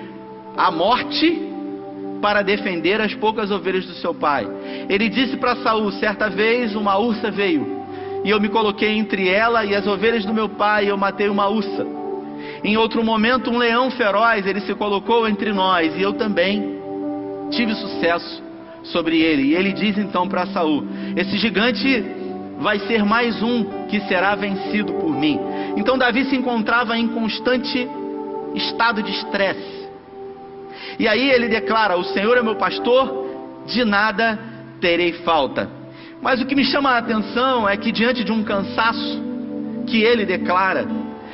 a 0.56 0.72
morte 0.72 1.53
para 2.24 2.42
defender 2.42 3.02
as 3.02 3.14
poucas 3.14 3.52
ovelhas 3.52 3.86
do 3.86 3.96
seu 3.96 4.14
pai. 4.14 4.48
Ele 4.88 5.10
disse 5.10 5.36
para 5.36 5.58
Saul 5.58 5.92
certa 5.92 6.30
vez 6.30 6.74
uma 6.74 6.98
ursa 6.98 7.30
veio 7.30 7.84
e 8.24 8.30
eu 8.30 8.40
me 8.40 8.48
coloquei 8.48 8.98
entre 8.98 9.28
ela 9.28 9.66
e 9.66 9.76
as 9.76 9.86
ovelhas 9.86 10.24
do 10.24 10.34
meu 10.34 10.48
pai, 10.48 10.86
e 10.86 10.88
eu 10.88 10.98
matei 10.98 11.28
uma 11.28 11.50
ursa. 11.50 11.86
Em 12.64 12.78
outro 12.78 13.04
momento, 13.04 13.52
um 13.52 13.58
leão 13.58 13.92
feroz, 13.92 14.48
ele 14.48 14.62
se 14.62 14.74
colocou 14.76 15.28
entre 15.28 15.52
nós, 15.52 15.94
e 15.98 16.02
eu 16.02 16.14
também 16.14 16.80
tive 17.52 17.76
sucesso 17.76 18.42
sobre 18.84 19.20
ele. 19.20 19.50
E 19.50 19.56
ele 19.56 19.74
diz 19.74 19.98
então 19.98 20.26
para 20.26 20.46
Saul: 20.48 20.86
Esse 21.18 21.38
gigante 21.38 22.06
vai 22.60 22.80
ser 22.80 23.04
mais 23.04 23.44
um 23.44 23.66
que 23.90 24.00
será 24.08 24.36
vencido 24.36 24.94
por 24.94 25.14
mim. 25.14 25.38
Então 25.76 25.98
Davi 25.98 26.24
se 26.26 26.36
encontrava 26.38 26.98
em 26.98 27.10
constante 27.10 27.86
estado 28.56 29.04
de 29.04 29.12
estresse. 29.12 29.83
E 31.00 31.08
aí 31.08 31.30
ele 31.30 31.48
declara: 31.48 31.98
O 31.98 32.04
Senhor 32.04 32.38
é 32.38 32.42
meu 32.42 32.56
pastor, 32.56 33.64
de 33.66 33.84
nada 33.84 34.40
terei 34.80 35.14
falta. 35.24 35.70
Mas 36.22 36.42
o 36.42 36.46
que 36.46 36.56
me 36.56 36.64
chama 36.64 36.92
a 36.92 36.98
atenção 36.98 37.68
é 37.68 37.76
que, 37.76 37.92
diante 37.92 38.24
de 38.24 38.32
um 38.32 38.44
cansaço 38.44 39.22
que 39.88 40.02
ele 40.02 40.26
declara, 40.26 40.88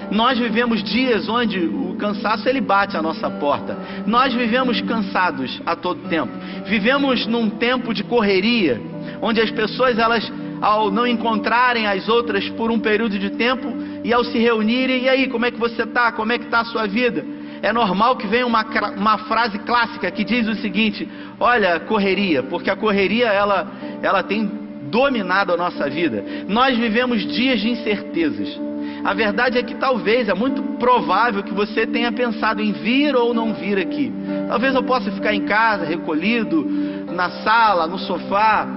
nós 0.10 0.40
vivemos 0.40 0.84
dias 0.84 1.30
onde 1.30 1.60
o 1.60 1.96
cansaço 1.96 2.50
ele 2.50 2.60
bate 2.60 2.98
à 2.98 3.02
nossa 3.02 3.30
porta. 3.30 3.78
Nós 4.08 4.34
vivemos 4.34 4.82
cansados 4.82 5.62
a 5.66 5.76
todo 5.76 6.10
tempo. 6.10 6.32
Vivemos 6.66 7.28
num 7.28 7.50
tempo 7.50 7.94
de 7.94 8.04
correria, 8.04 8.82
onde 9.22 9.40
as 9.40 9.52
pessoas 9.52 10.00
elas 10.00 10.32
ao 10.62 10.92
não 10.92 11.08
encontrarem 11.08 11.88
as 11.88 12.10
outras 12.10 12.50
por 12.50 12.72
um 12.72 12.80
período 12.80 13.18
de 13.18 13.30
tempo 13.30 13.72
e 14.04 14.12
ao 14.12 14.24
se 14.24 14.38
reunirem, 14.38 15.04
e 15.04 15.10
aí, 15.10 15.28
como 15.28 15.46
é 15.46 15.52
que 15.52 15.60
você 15.60 15.84
está? 15.84 16.12
Como 16.12 16.32
é 16.32 16.38
que 16.38 16.46
está 16.46 16.62
a 16.62 16.66
sua 16.66 16.88
vida? 16.88 17.24
É 17.62 17.74
normal 17.74 18.16
que 18.16 18.28
venha 18.28 18.46
uma, 18.46 18.66
uma 18.96 19.18
frase 19.20 19.60
clássica 19.60 20.10
que 20.12 20.24
diz 20.24 20.48
o 20.48 20.56
seguinte: 20.56 21.08
olha, 21.40 21.80
correria, 21.82 22.44
porque 22.44 22.70
a 22.70 22.76
correria 22.76 23.28
ela, 23.28 23.68
ela 24.02 24.24
tem 24.24 24.50
dominado 24.90 25.54
a 25.54 25.58
nossa 25.58 25.90
vida. 25.90 26.24
Nós 26.48 26.78
vivemos 26.78 27.26
dias 27.26 27.60
de 27.60 27.70
incertezas. 27.70 28.60
A 29.04 29.14
verdade 29.14 29.58
é 29.58 29.64
que 29.64 29.76
talvez, 29.76 30.28
é 30.28 30.34
muito 30.34 30.62
provável 30.78 31.42
que 31.42 31.54
você 31.54 31.88
tenha 31.88 32.12
pensado 32.12 32.62
em 32.62 32.72
vir 32.72 33.16
ou 33.16 33.34
não 33.34 33.54
vir 33.54 33.78
aqui. 33.78 34.12
Talvez 34.48 34.76
eu 34.76 34.84
possa 34.84 35.12
ficar 35.12 35.34
em 35.34 35.46
casa, 35.46 35.86
recolhido, 35.86 36.66
na 37.14 37.30
sala, 37.44 37.88
no 37.88 37.98
sofá. 37.98 38.68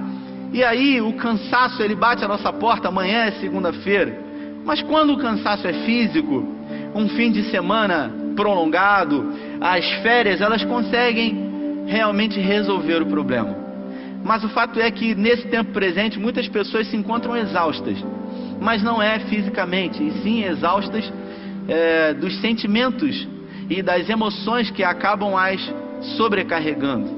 E 0.53 0.63
aí 0.63 1.01
o 1.01 1.13
cansaço 1.13 1.81
ele 1.81 1.95
bate 1.95 2.23
a 2.23 2.27
nossa 2.27 2.53
porta, 2.53 2.87
amanhã 2.87 3.25
é 3.25 3.31
segunda-feira. 3.31 4.17
Mas 4.63 4.81
quando 4.81 5.13
o 5.13 5.17
cansaço 5.17 5.67
é 5.67 5.73
físico, 5.73 6.47
um 6.95 7.09
fim 7.09 7.31
de 7.31 7.43
semana 7.49 8.22
prolongado, 8.35 9.33
as 9.61 9.85
férias, 10.01 10.41
elas 10.41 10.63
conseguem 10.63 11.85
realmente 11.85 12.39
resolver 12.39 13.01
o 13.01 13.05
problema. 13.05 13.55
Mas 14.23 14.43
o 14.43 14.49
fato 14.49 14.79
é 14.79 14.89
que 14.89 15.13
nesse 15.15 15.47
tempo 15.47 15.71
presente 15.71 16.19
muitas 16.19 16.47
pessoas 16.47 16.87
se 16.87 16.95
encontram 16.95 17.35
exaustas 17.35 17.97
mas 18.63 18.81
não 18.81 19.01
é 19.01 19.19
fisicamente, 19.19 20.01
e 20.01 20.11
sim 20.21 20.45
exaustas 20.45 21.11
é, 21.67 22.13
dos 22.13 22.39
sentimentos 22.39 23.27
e 23.69 23.81
das 23.81 24.09
emoções 24.09 24.71
que 24.71 24.83
acabam 24.83 25.35
as 25.35 25.59
sobrecarregando. 26.15 27.09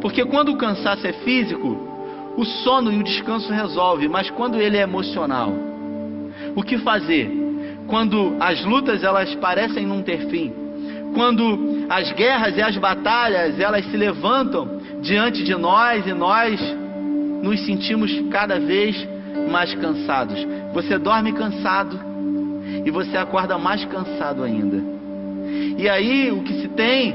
Porque 0.00 0.24
quando 0.24 0.52
o 0.52 0.56
cansaço 0.56 1.04
é 1.04 1.12
físico, 1.12 1.76
o 2.36 2.44
sono 2.44 2.92
e 2.92 2.98
o 2.98 3.02
descanso 3.02 3.52
resolve, 3.52 4.06
mas 4.06 4.30
quando 4.30 4.56
ele 4.56 4.76
é 4.76 4.82
emocional, 4.82 5.52
o 6.54 6.62
que 6.62 6.78
fazer? 6.78 7.43
Quando 7.86 8.36
as 8.40 8.64
lutas 8.64 9.04
elas 9.04 9.34
parecem 9.36 9.86
não 9.86 10.02
ter 10.02 10.28
fim, 10.28 10.52
quando 11.14 11.86
as 11.88 12.10
guerras 12.12 12.56
e 12.56 12.62
as 12.62 12.76
batalhas 12.76 13.58
elas 13.58 13.84
se 13.86 13.96
levantam 13.96 14.80
diante 15.00 15.44
de 15.44 15.54
nós 15.54 16.06
e 16.06 16.12
nós 16.12 16.60
nos 17.42 17.64
sentimos 17.64 18.10
cada 18.30 18.58
vez 18.58 18.96
mais 19.50 19.74
cansados. 19.74 20.38
Você 20.72 20.98
dorme 20.98 21.32
cansado 21.32 21.98
e 22.84 22.90
você 22.90 23.16
acorda 23.16 23.58
mais 23.58 23.84
cansado 23.84 24.42
ainda. 24.42 24.82
E 25.78 25.88
aí 25.88 26.32
o 26.32 26.42
que 26.42 26.54
se 26.62 26.68
tem 26.68 27.14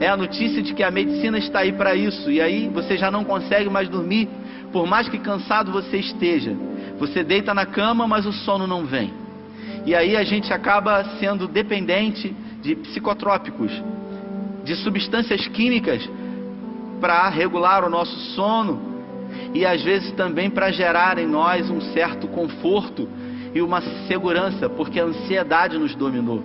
é 0.00 0.08
a 0.08 0.16
notícia 0.16 0.62
de 0.62 0.74
que 0.74 0.82
a 0.82 0.90
medicina 0.90 1.38
está 1.38 1.60
aí 1.60 1.72
para 1.72 1.94
isso. 1.94 2.30
E 2.30 2.40
aí 2.40 2.68
você 2.68 2.96
já 2.96 3.10
não 3.10 3.24
consegue 3.24 3.68
mais 3.68 3.88
dormir, 3.88 4.28
por 4.72 4.86
mais 4.86 5.08
que 5.08 5.18
cansado 5.18 5.70
você 5.70 5.98
esteja. 5.98 6.56
Você 6.98 7.22
deita 7.22 7.54
na 7.54 7.64
cama, 7.64 8.06
mas 8.06 8.26
o 8.26 8.32
sono 8.32 8.66
não 8.66 8.84
vem. 8.84 9.19
E 9.86 9.94
aí 9.94 10.16
a 10.16 10.22
gente 10.22 10.52
acaba 10.52 11.04
sendo 11.18 11.48
dependente 11.48 12.34
de 12.62 12.76
psicotrópicos, 12.76 13.72
de 14.64 14.76
substâncias 14.76 15.46
químicas 15.48 16.08
para 17.00 17.28
regular 17.28 17.84
o 17.84 17.90
nosso 17.90 18.16
sono, 18.34 18.90
e 19.54 19.64
às 19.64 19.82
vezes 19.82 20.12
também 20.12 20.50
para 20.50 20.70
gerar 20.70 21.18
em 21.18 21.26
nós 21.26 21.70
um 21.70 21.80
certo 21.80 22.28
conforto 22.28 23.08
e 23.54 23.62
uma 23.62 23.80
segurança, 24.06 24.68
porque 24.68 25.00
a 25.00 25.04
ansiedade 25.04 25.78
nos 25.78 25.94
dominou. 25.94 26.44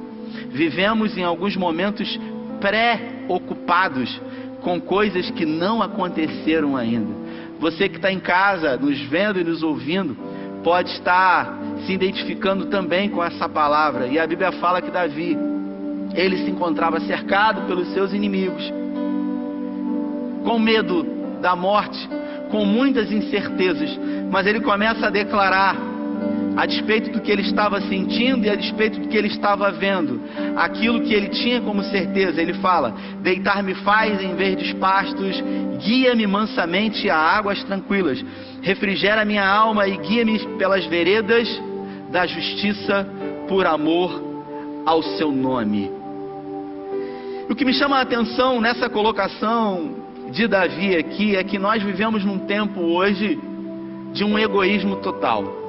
Vivemos 0.49 1.17
em 1.17 1.23
alguns 1.23 1.55
momentos 1.55 2.19
pré-ocupados 2.59 4.21
com 4.61 4.79
coisas 4.81 5.29
que 5.31 5.45
não 5.45 5.81
aconteceram 5.81 6.75
ainda. 6.75 7.13
Você 7.59 7.87
que 7.87 7.97
está 7.97 8.11
em 8.11 8.19
casa, 8.19 8.75
nos 8.77 8.99
vendo 9.01 9.39
e 9.39 9.43
nos 9.43 9.61
ouvindo, 9.61 10.17
pode 10.65 10.89
estar 10.89 11.60
se 11.86 11.93
identificando 11.93 12.65
também 12.65 13.07
com 13.07 13.24
essa 13.24 13.48
palavra. 13.48 14.07
E 14.07 14.17
a 14.17 14.25
Bíblia 14.25 14.51
fala 14.53 14.81
que 14.81 14.89
Davi, 14.89 15.38
ele 16.15 16.38
se 16.38 16.50
encontrava 16.50 17.00
cercado 17.01 17.67
pelos 17.67 17.93
seus 17.93 18.12
inimigos, 18.13 18.74
com 20.43 20.57
medo 20.57 21.05
da 21.39 21.55
morte, 21.55 22.10
com 22.50 22.65
muitas 22.65 23.12
incertezas, 23.12 23.95
mas 24.31 24.48
ele 24.48 24.60
começa 24.60 25.05
a 25.05 25.12
declarar, 25.12 25.77
a 26.55 26.65
despeito 26.65 27.12
do 27.12 27.21
que 27.21 27.31
ele 27.31 27.41
estava 27.41 27.81
sentindo 27.81 28.45
e 28.45 28.50
a 28.50 28.55
despeito 28.55 29.00
do 29.00 29.07
que 29.07 29.17
ele 29.17 29.27
estava 29.27 29.71
vendo, 29.71 30.21
aquilo 30.55 31.01
que 31.01 31.13
ele 31.13 31.29
tinha 31.29 31.59
como 31.62 31.83
certeza, 31.83 32.41
ele 32.41 32.53
fala: 32.55 32.95
Deitar-me 33.21 33.74
faz 33.75 34.21
em 34.24 34.35
verdes 34.35 34.74
pastos, 34.74 35.43
guia-me 35.83 36.25
mansamente 36.25 37.09
a 37.09 37.17
águas 37.17 37.63
tranquilas, 37.63 38.24
refrigera 38.62 39.25
minha 39.25 39.45
alma 39.45 39.88
e 39.88 39.97
guia-me 39.97 40.39
pelas 40.57 40.85
veredas 40.85 41.47
da 42.12 42.25
justiça 42.25 43.07
por 43.47 43.65
amor 43.65 44.24
ao 44.85 45.03
seu 45.03 45.31
nome. 45.31 45.91
O 47.50 47.55
que 47.55 47.65
me 47.65 47.74
chama 47.74 47.97
a 47.97 48.01
atenção 48.01 48.59
nessa 48.59 48.89
colocação 48.89 49.95
de 50.31 50.47
Davi 50.47 50.95
aqui 50.95 51.35
é 51.35 51.43
que 51.43 51.59
nós 51.59 51.83
vivemos 51.83 52.24
num 52.24 52.39
tempo 52.39 52.81
hoje 52.81 53.39
de 54.13 54.24
um 54.24 54.39
egoísmo 54.39 54.95
total. 54.97 55.64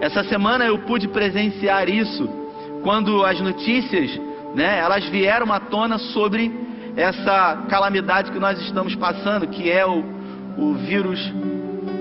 Essa 0.00 0.24
semana 0.24 0.64
eu 0.64 0.78
pude 0.80 1.08
presenciar 1.08 1.88
isso 1.88 2.28
quando 2.82 3.24
as 3.24 3.40
notícias, 3.40 4.20
né, 4.54 4.78
elas 4.78 5.04
vieram 5.06 5.52
à 5.52 5.58
tona 5.58 5.98
sobre 5.98 6.52
essa 6.96 7.64
calamidade 7.68 8.30
que 8.30 8.38
nós 8.38 8.60
estamos 8.60 8.94
passando, 8.94 9.46
que 9.48 9.70
é 9.70 9.84
o, 9.86 10.04
o 10.58 10.74
vírus 10.74 11.18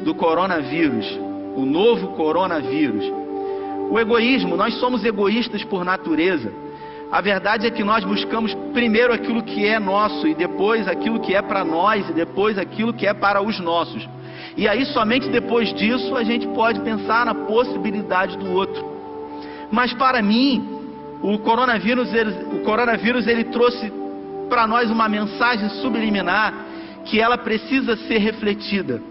do 0.04 0.14
coronavírus, 0.14 1.08
o 1.56 1.66
novo 1.66 2.10
coronavírus. 2.10 3.06
O 3.90 4.00
egoísmo, 4.00 4.56
nós 4.56 4.74
somos 4.76 5.04
egoístas 5.04 5.64
por 5.64 5.86
natureza. 5.86 6.52
A 7.12 7.22
verdade 7.22 7.68
é 7.68 7.72
que 7.72 7.84
nós 7.84 8.04
buscamos 8.04 8.54
primeiro 8.74 9.14
aquilo 9.14 9.44
que 9.44 9.66
é 9.66 9.80
nosso 9.80 10.28
e 10.28 10.34
depois 10.34 10.88
aquilo 10.88 11.20
que 11.20 11.36
é 11.36 11.42
para 11.42 11.64
nós 11.64 12.10
e 12.10 12.14
depois 12.14 12.58
aquilo 12.58 12.94
que 12.94 13.06
é 13.06 13.14
para 13.14 13.42
os 13.42 13.60
nossos. 13.60 14.08
E 14.56 14.68
aí 14.68 14.86
somente 14.86 15.30
depois 15.30 15.74
disso 15.74 16.16
a 16.16 16.24
gente 16.24 16.48
pode 16.50 16.80
pensar 16.82 17.26
na 17.26 17.34
possibilidade 17.34 18.38
do 18.38 18.52
outro. 18.52 18.84
Mas 19.72 19.94
para 19.94 20.22
mim, 20.22 20.64
o 21.22 21.40
coronavírus, 21.40 22.14
ele, 22.14 22.32
o 22.56 22.64
coronavírus 22.64 23.28
ele 23.28 23.46
trouxe 23.46 23.92
para 24.50 24.68
nós 24.68 24.92
uma 24.92 25.10
mensagem 25.10 25.70
subliminar 25.82 26.54
que 27.06 27.20
ela 27.20 27.38
precisa 27.38 27.96
ser 27.96 28.20
refletida. 28.20 29.02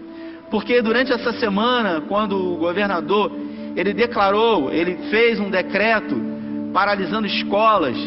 Porque 0.49 0.81
durante 0.81 1.11
essa 1.11 1.33
semana, 1.33 2.01
quando 2.07 2.53
o 2.53 2.57
governador 2.57 3.31
ele 3.75 3.93
declarou, 3.93 4.71
ele 4.71 4.95
fez 5.09 5.39
um 5.39 5.49
decreto 5.49 6.15
paralisando 6.73 7.27
escolas, 7.27 7.97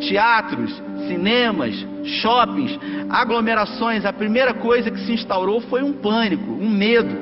teatros, 0.00 0.82
cinemas, 1.06 1.74
shoppings, 2.04 2.78
aglomerações. 3.08 4.04
A 4.04 4.12
primeira 4.12 4.54
coisa 4.54 4.90
que 4.90 5.00
se 5.00 5.12
instaurou 5.12 5.60
foi 5.62 5.82
um 5.82 5.92
pânico, 5.92 6.50
um 6.50 6.68
medo. 6.68 7.14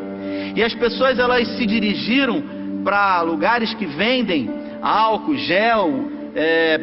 E 0.55 0.63
as 0.63 0.75
pessoas 0.75 1.19
elas 1.19 1.49
se 1.57 1.67
dirigiram 1.67 2.43
para 2.85 3.23
lugares 3.23 3.73
que 3.75 3.87
vendem 3.87 4.51
álcool, 4.83 5.37
gel, 5.37 6.11
é, 6.35 6.81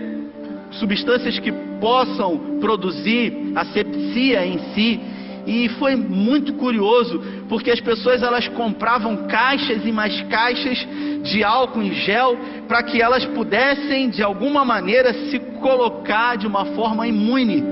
substâncias 0.72 1.38
que 1.40 1.52
possam 1.80 2.60
produzir 2.60 3.52
asepsia 3.56 4.46
em 4.46 4.60
si. 4.74 5.00
E 5.46 5.70
foi 5.80 5.96
muito 5.96 6.54
curioso, 6.54 7.22
porque 7.48 7.72
as 7.72 7.80
pessoas 7.80 8.22
elas 8.22 8.48
compravam 8.50 9.28
caixas 9.28 9.86
e 9.86 9.92
mais 9.92 10.22
caixas 10.24 10.88
de 11.24 11.44
álcool 11.44 11.82
em 11.82 11.94
gel 11.94 12.38
para 12.68 12.84
que 12.84 13.02
elas 13.02 13.26
pudessem 13.26 14.10
de 14.10 14.24
alguma 14.24 14.64
maneira 14.64 15.14
se 15.14 15.40
colocar 15.60 16.38
de 16.38 16.48
uma 16.48 16.66
forma 16.66 17.08
imune 17.08 17.64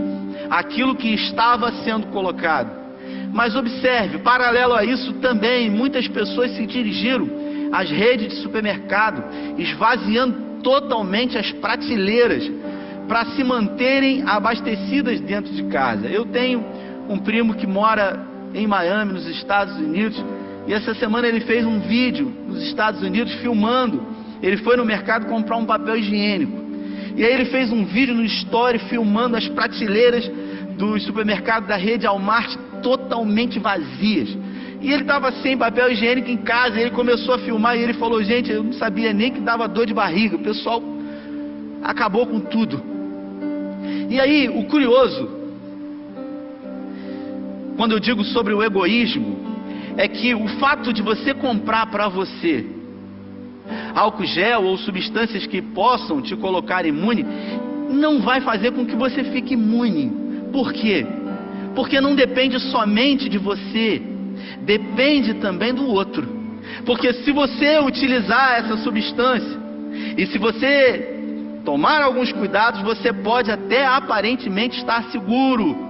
aquilo 0.50 0.96
que 0.96 1.14
estava 1.14 1.72
sendo 1.84 2.08
colocado. 2.08 2.72
Mas 3.34 3.56
observe, 3.56 4.20
paralelo 4.20 4.74
a 4.74 4.84
isso 4.84 5.14
também, 5.14 5.70
muitas 5.70 6.08
pessoas 6.08 6.52
se 6.52 6.66
dirigiram 6.66 7.28
às 7.72 7.90
redes 7.90 8.30
de 8.30 8.36
supermercado, 8.42 9.24
esvaziando 9.58 10.62
totalmente 10.64 11.38
as 11.38 11.52
prateleiras 11.52 12.50
para 13.08 13.26
se 13.26 13.44
manterem 13.44 14.24
abastecidas 14.26 15.20
dentro 15.22 15.54
de 15.54 15.64
casa. 15.64 16.08
Eu 16.08 16.26
tenho 16.26 16.66
um 17.10 17.18
primo 17.18 17.54
que 17.54 17.68
mora 17.68 18.20
em 18.54 18.68
Miami, 18.68 19.14
nos 19.14 19.28
Estados 19.28 19.76
Unidos, 19.78 20.24
e 20.68 20.74
essa 20.74 20.94
semana 20.96 21.28
ele 21.28 21.42
fez 21.42 21.66
um 21.66 21.80
vídeo 21.80 22.32
nos 22.48 22.62
Estados 22.64 23.02
Unidos 23.02 23.34
filmando. 23.36 24.04
Ele 24.42 24.58
foi 24.58 24.76
no 24.76 24.86
mercado 24.86 25.26
comprar 25.26 25.56
um 25.58 25.66
papel 25.66 25.96
higiênico. 25.98 26.68
E 27.16 27.24
aí 27.24 27.34
ele 27.34 27.46
fez 27.46 27.72
um 27.72 27.86
vídeo 27.86 28.14
no 28.14 28.24
story 28.26 28.78
filmando 28.80 29.38
as 29.38 29.48
prateleiras 29.48 30.30
do 30.78 31.00
supermercado 31.00 31.68
da 31.68 31.76
rede 31.76 32.06
Walmart 32.06 32.54
totalmente 32.84 33.60
vazias. 33.60 34.38
E 34.82 34.92
ele 34.92 35.02
estava 35.02 35.32
sem 35.32 35.58
papel 35.58 35.92
higiênico 35.92 36.30
em 36.30 36.38
casa, 36.38 36.80
ele 36.80 36.92
começou 36.92 37.36
a 37.36 37.40
filmar 37.40 37.76
e 37.78 37.82
ele 37.82 37.94
falou: 37.94 38.22
"Gente, 38.22 38.52
eu 38.52 38.64
não 38.64 38.74
sabia 38.74 39.12
nem 39.14 39.32
que 39.32 39.40
dava 39.40 39.68
dor 39.68 39.86
de 39.86 39.94
barriga". 39.94 40.36
O 40.36 40.40
pessoal 40.40 40.84
acabou 41.82 42.28
com 42.28 42.40
tudo. 42.42 42.84
E 44.10 44.20
aí, 44.20 44.50
o 44.50 44.66
curioso, 44.66 45.37
quando 47.78 47.94
eu 47.94 48.00
digo 48.00 48.24
sobre 48.26 48.54
o 48.54 48.62
egoísmo, 48.64 49.38
é 49.96 50.08
que 50.08 50.36
o 50.36 50.48
fato 50.60 50.92
de 50.92 51.02
você 51.02 51.34
comprar 51.34 51.86
para 51.86 52.10
você 52.10 52.66
álcool 53.96 54.26
gel 54.26 54.64
ou 54.64 54.78
substâncias 54.78 55.46
que 55.46 55.62
possam 55.62 56.22
te 56.22 56.36
colocar 56.36 56.86
imune, 56.86 57.26
não 57.90 58.22
vai 58.22 58.42
fazer 58.42 58.72
com 58.72 58.86
que 58.86 58.96
você 58.96 59.24
fique 59.26 59.54
imune. 59.54 60.12
Por 60.52 60.72
quê? 60.74 61.06
Porque 61.76 62.00
não 62.02 62.16
depende 62.16 62.60
somente 62.60 63.30
de 63.30 63.38
você, 63.38 64.02
depende 64.62 65.36
também 65.36 65.74
do 65.74 65.88
outro. 65.88 66.28
Porque 66.86 67.14
se 67.14 67.32
você 67.32 67.80
utilizar 67.80 68.60
essa 68.60 68.78
substância 68.78 69.58
e 70.18 70.26
se 70.28 70.38
você 70.38 71.16
tomar 71.66 72.02
alguns 72.02 72.32
cuidados, 72.32 72.82
você 72.82 73.12
pode 73.12 73.52
até 73.52 73.86
aparentemente 73.86 74.78
estar 74.78 75.04
seguro. 75.12 75.87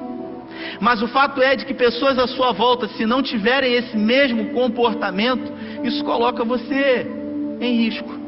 Mas 0.80 1.02
o 1.02 1.08
fato 1.08 1.42
é 1.42 1.56
de 1.56 1.66
que 1.66 1.74
pessoas 1.74 2.18
à 2.18 2.28
sua 2.28 2.52
volta, 2.52 2.88
se 2.90 3.06
não 3.06 3.22
tiverem 3.22 3.74
esse 3.74 3.98
mesmo 3.98 4.50
comportamento, 4.50 5.52
isso 5.84 6.04
coloca 6.04 6.44
você 6.44 7.06
em 7.60 7.84
risco. 7.84 8.28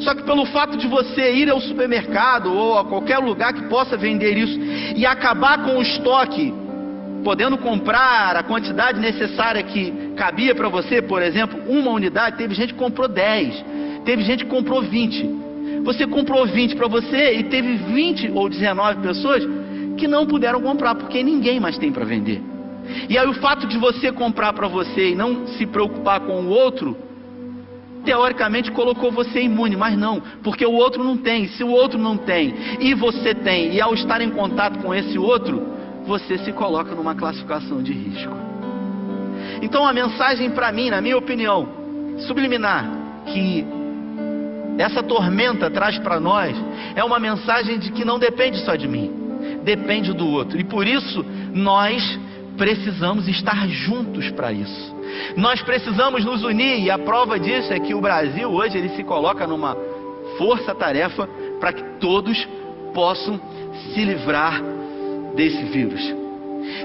Só 0.00 0.14
que 0.14 0.22
pelo 0.22 0.44
fato 0.46 0.76
de 0.76 0.86
você 0.86 1.32
ir 1.32 1.50
ao 1.50 1.60
supermercado 1.60 2.52
ou 2.52 2.78
a 2.78 2.84
qualquer 2.84 3.18
lugar 3.18 3.52
que 3.52 3.62
possa 3.62 3.96
vender 3.96 4.36
isso 4.36 4.58
e 4.96 5.06
acabar 5.06 5.62
com 5.64 5.78
o 5.78 5.82
estoque, 5.82 6.52
podendo 7.22 7.56
comprar 7.58 8.36
a 8.36 8.42
quantidade 8.42 8.98
necessária 8.98 9.62
que 9.62 10.12
cabia 10.16 10.54
para 10.54 10.68
você, 10.68 11.00
por 11.00 11.22
exemplo, 11.22 11.60
uma 11.68 11.90
unidade, 11.90 12.36
teve 12.36 12.54
gente 12.54 12.72
que 12.72 12.78
comprou 12.78 13.08
10, 13.08 13.64
teve 14.04 14.22
gente 14.22 14.44
que 14.44 14.50
comprou 14.50 14.82
20. 14.82 15.42
Você 15.84 16.06
comprou 16.06 16.46
20 16.46 16.76
para 16.76 16.88
você 16.88 17.34
e 17.34 17.44
teve 17.44 17.76
20 17.76 18.32
ou 18.34 18.48
19 18.48 19.02
pessoas 19.02 19.42
que 19.96 20.08
não 20.08 20.26
puderam 20.26 20.60
comprar 20.60 20.94
porque 20.94 21.22
ninguém 21.22 21.60
mais 21.60 21.78
tem 21.78 21.92
para 21.92 22.04
vender. 22.04 22.42
E 23.08 23.16
aí 23.16 23.26
o 23.26 23.34
fato 23.34 23.66
de 23.66 23.78
você 23.78 24.10
comprar 24.10 24.52
para 24.52 24.68
você 24.68 25.10
e 25.10 25.14
não 25.14 25.46
se 25.46 25.66
preocupar 25.66 26.20
com 26.20 26.42
o 26.42 26.48
outro, 26.48 26.96
teoricamente 28.04 28.70
colocou 28.70 29.12
você 29.12 29.42
imune, 29.42 29.76
mas 29.76 29.96
não, 29.96 30.20
porque 30.42 30.66
o 30.66 30.72
outro 30.72 31.02
não 31.04 31.16
tem. 31.16 31.48
Se 31.48 31.62
o 31.62 31.70
outro 31.70 31.98
não 31.98 32.16
tem 32.16 32.54
e 32.80 32.94
você 32.94 33.34
tem, 33.34 33.74
e 33.74 33.80
ao 33.80 33.94
estar 33.94 34.20
em 34.20 34.30
contato 34.30 34.78
com 34.80 34.94
esse 34.94 35.18
outro, 35.18 35.62
você 36.04 36.38
se 36.38 36.52
coloca 36.52 36.94
numa 36.94 37.14
classificação 37.14 37.82
de 37.82 37.92
risco. 37.92 38.34
Então 39.62 39.86
a 39.86 39.92
mensagem 39.92 40.50
para 40.50 40.72
mim, 40.72 40.90
na 40.90 41.00
minha 41.00 41.16
opinião, 41.16 41.68
subliminar, 42.26 42.90
que 43.26 43.64
essa 44.78 45.02
tormenta 45.02 45.70
traz 45.70 45.98
para 45.98 46.18
nós, 46.18 46.56
é 46.96 47.04
uma 47.04 47.18
mensagem 47.18 47.78
de 47.78 47.92
que 47.92 48.04
não 48.04 48.18
depende 48.18 48.58
só 48.64 48.74
de 48.74 48.88
mim, 48.88 49.21
depende 49.64 50.12
do 50.12 50.28
outro. 50.28 50.58
E 50.58 50.64
por 50.64 50.86
isso 50.86 51.24
nós 51.52 52.18
precisamos 52.56 53.28
estar 53.28 53.66
juntos 53.68 54.30
para 54.30 54.52
isso. 54.52 54.96
Nós 55.36 55.60
precisamos 55.62 56.24
nos 56.24 56.42
unir 56.44 56.82
e 56.82 56.90
a 56.90 56.98
prova 56.98 57.38
disso 57.38 57.72
é 57.72 57.80
que 57.80 57.94
o 57.94 58.00
Brasil 58.00 58.50
hoje 58.50 58.78
ele 58.78 58.90
se 58.90 59.02
coloca 59.02 59.46
numa 59.46 59.76
força-tarefa 60.38 61.28
para 61.60 61.72
que 61.72 61.82
todos 61.98 62.46
possam 62.94 63.40
se 63.92 64.04
livrar 64.04 64.62
desse 65.34 65.62
vírus. 65.64 66.00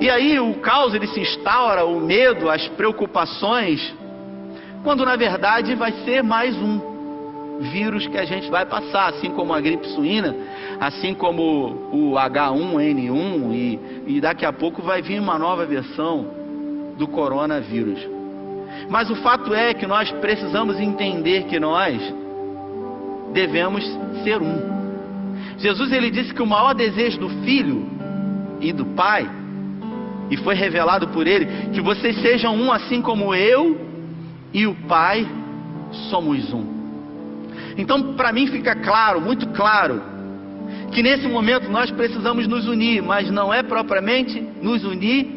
E 0.02 0.10
aí 0.10 0.40
o 0.40 0.56
caos 0.56 0.94
ele 0.94 1.08
se 1.08 1.20
instaura, 1.20 1.86
o 1.86 2.00
medo, 2.00 2.50
as 2.50 2.68
preocupações, 2.70 3.94
quando 4.84 5.06
na 5.06 5.16
verdade 5.16 5.76
vai 5.76 5.92
ser 6.04 6.24
mais 6.24 6.56
um 6.56 6.98
vírus 7.60 8.08
que 8.08 8.18
a 8.18 8.26
gente 8.26 8.50
vai 8.50 8.66
passar, 8.66 9.10
assim 9.10 9.30
como 9.32 9.54
a 9.54 9.60
gripe 9.60 9.88
suína, 9.90 10.36
assim 10.80 11.14
como 11.14 11.90
o 11.92 12.14
H1N1 12.14 13.54
e, 13.54 13.80
e 14.08 14.22
daqui 14.22 14.46
a 14.46 14.54
pouco 14.54 14.82
vai 14.82 15.02
vir 15.02 15.20
uma 15.20 15.38
nova 15.38 15.66
versão 15.66 16.28
do 16.98 17.08
coronavírus. 17.08 18.00
Mas 18.90 19.10
o 19.10 19.16
fato 19.18 19.54
é 19.54 19.74
que 19.74 19.88
nós 19.88 20.12
precisamos 20.12 20.80
entender 20.80 21.46
que 21.46 21.60
nós 21.60 22.02
devemos 23.34 23.84
ser 24.24 24.42
um. 24.42 24.78
Jesus 25.58 25.92
ele 25.92 26.12
disse 26.12 26.34
que 26.34 26.42
o 26.42 26.48
maior 26.48 26.74
desejo 26.74 27.20
do 27.20 27.30
filho 27.44 27.86
e 28.62 28.72
do 28.72 28.86
pai 28.86 29.30
e 30.30 30.38
foi 30.38 30.56
revelado 30.56 31.08
por 31.10 31.26
ele 31.26 31.70
que 31.74 31.82
vocês 31.82 32.20
sejam 32.22 32.56
um 32.56 32.72
assim 32.72 33.02
como 33.02 33.34
eu 33.34 33.80
e 34.54 34.68
o 34.68 34.76
pai 34.88 35.28
somos 36.10 36.54
um. 36.54 36.78
Então, 37.78 38.14
para 38.16 38.32
mim 38.32 38.48
fica 38.48 38.76
claro, 38.76 39.22
muito 39.22 39.48
claro, 39.50 40.02
que 40.92 41.04
nesse 41.04 41.28
momento 41.28 41.70
nós 41.70 41.92
precisamos 41.92 42.48
nos 42.48 42.68
unir, 42.68 43.02
mas 43.02 43.30
não 43.30 43.54
é 43.54 43.62
propriamente 43.62 44.42
nos 44.62 44.84
unir 44.84 45.28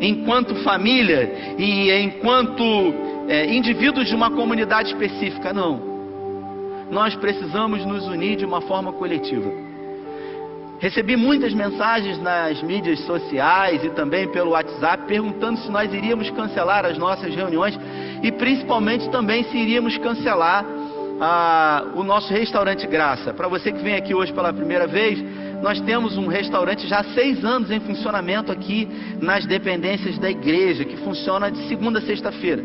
enquanto 0.00 0.54
família 0.56 1.54
e 1.58 1.90
enquanto 2.02 2.62
é, 3.28 3.54
indivíduos 3.54 4.08
de 4.08 4.14
uma 4.14 4.30
comunidade 4.30 4.88
específica, 4.88 5.52
não. 5.52 5.92
Nós 6.90 7.14
precisamos 7.14 7.84
nos 7.86 8.06
unir 8.06 8.36
de 8.36 8.44
uma 8.44 8.60
forma 8.60 8.92
coletiva. 8.92 9.50
Recebi 10.82 11.14
muitas 11.14 11.54
mensagens 11.54 12.20
nas 12.20 12.60
mídias 12.60 12.98
sociais 13.06 13.84
e 13.84 13.90
também 13.90 14.26
pelo 14.26 14.50
WhatsApp 14.50 15.04
perguntando 15.06 15.60
se 15.60 15.70
nós 15.70 15.94
iríamos 15.94 16.28
cancelar 16.30 16.84
as 16.84 16.98
nossas 16.98 17.32
reuniões 17.32 17.78
e 18.20 18.32
principalmente 18.32 19.08
também 19.08 19.44
se 19.44 19.56
iríamos 19.56 19.96
cancelar 19.98 20.66
o 21.94 22.02
nosso 22.02 22.32
restaurante 22.32 22.86
Graça. 22.86 23.32
Para 23.32 23.46
você 23.46 23.70
que 23.70 23.82
vem 23.82 23.94
aqui 23.94 24.14
hoje 24.14 24.32
pela 24.32 24.52
primeira 24.52 24.86
vez, 24.86 25.22
nós 25.62 25.80
temos 25.80 26.16
um 26.16 26.26
restaurante 26.26 26.86
já 26.88 26.98
há 26.98 27.04
seis 27.04 27.44
anos 27.44 27.70
em 27.70 27.78
funcionamento 27.80 28.50
aqui 28.50 28.88
nas 29.20 29.46
dependências 29.46 30.18
da 30.18 30.28
igreja, 30.30 30.84
que 30.84 30.96
funciona 30.96 31.50
de 31.50 31.68
segunda 31.68 32.00
a 32.00 32.02
sexta-feira. 32.02 32.64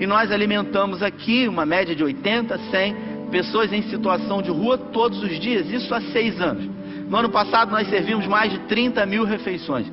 E 0.00 0.06
nós 0.06 0.32
alimentamos 0.32 1.02
aqui 1.02 1.46
uma 1.46 1.64
média 1.64 1.94
de 1.94 2.02
80, 2.02 2.58
100 2.70 2.96
pessoas 3.30 3.72
em 3.72 3.82
situação 3.82 4.42
de 4.42 4.50
rua 4.50 4.76
todos 4.76 5.22
os 5.22 5.38
dias, 5.38 5.68
isso 5.70 5.94
há 5.94 6.00
seis 6.00 6.40
anos. 6.40 6.68
No 7.08 7.16
ano 7.16 7.30
passado 7.30 7.70
nós 7.70 7.88
servimos 7.88 8.26
mais 8.26 8.50
de 8.50 8.58
30 8.60 9.06
mil 9.06 9.24
refeições. 9.24 9.86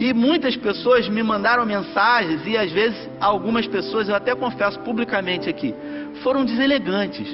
E 0.00 0.14
muitas 0.14 0.56
pessoas 0.56 1.06
me 1.08 1.22
mandaram 1.22 1.66
mensagens, 1.66 2.40
e 2.46 2.56
às 2.56 2.72
vezes 2.72 2.96
algumas 3.20 3.66
pessoas, 3.66 4.08
eu 4.08 4.14
até 4.14 4.34
confesso 4.34 4.78
publicamente 4.80 5.48
aqui, 5.48 5.74
foram 6.22 6.44
deselegantes, 6.44 7.28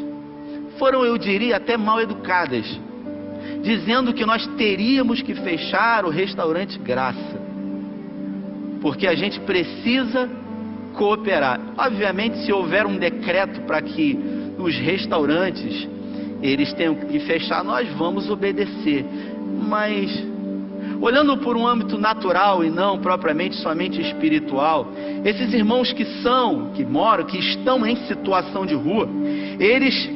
foram, 0.78 1.04
eu 1.04 1.16
diria, 1.16 1.56
até 1.56 1.76
mal 1.76 2.00
educadas, 2.00 2.64
dizendo 3.62 4.12
que 4.12 4.24
nós 4.24 4.46
teríamos 4.56 5.22
que 5.22 5.34
fechar 5.34 6.04
o 6.04 6.10
restaurante 6.10 6.78
Graça, 6.78 7.40
porque 8.80 9.06
a 9.06 9.14
gente 9.14 9.40
precisa 9.40 10.28
cooperar. 10.94 11.60
Obviamente, 11.76 12.38
se 12.44 12.52
houver 12.52 12.86
um 12.86 12.96
decreto 12.96 13.60
para 13.62 13.80
que 13.82 14.18
os 14.58 14.74
restaurantes 14.76 15.88
eles 16.42 16.72
tenham 16.74 16.94
que 16.94 17.18
fechar, 17.20 17.64
nós 17.64 17.88
vamos 17.94 18.28
obedecer. 18.30 19.04
Mas 19.68 20.10
olhando 21.00 21.36
por 21.38 21.56
um 21.56 21.66
âmbito 21.66 21.98
natural 21.98 22.64
e 22.64 22.70
não 22.70 22.98
propriamente 22.98 23.56
somente 23.56 24.00
espiritual, 24.00 24.92
esses 25.24 25.52
irmãos 25.52 25.92
que 25.92 26.04
são, 26.22 26.72
que 26.74 26.84
moram, 26.84 27.24
que 27.24 27.38
estão 27.38 27.86
em 27.86 27.96
situação 28.06 28.64
de 28.64 28.74
rua, 28.74 29.08
eles 29.58 30.08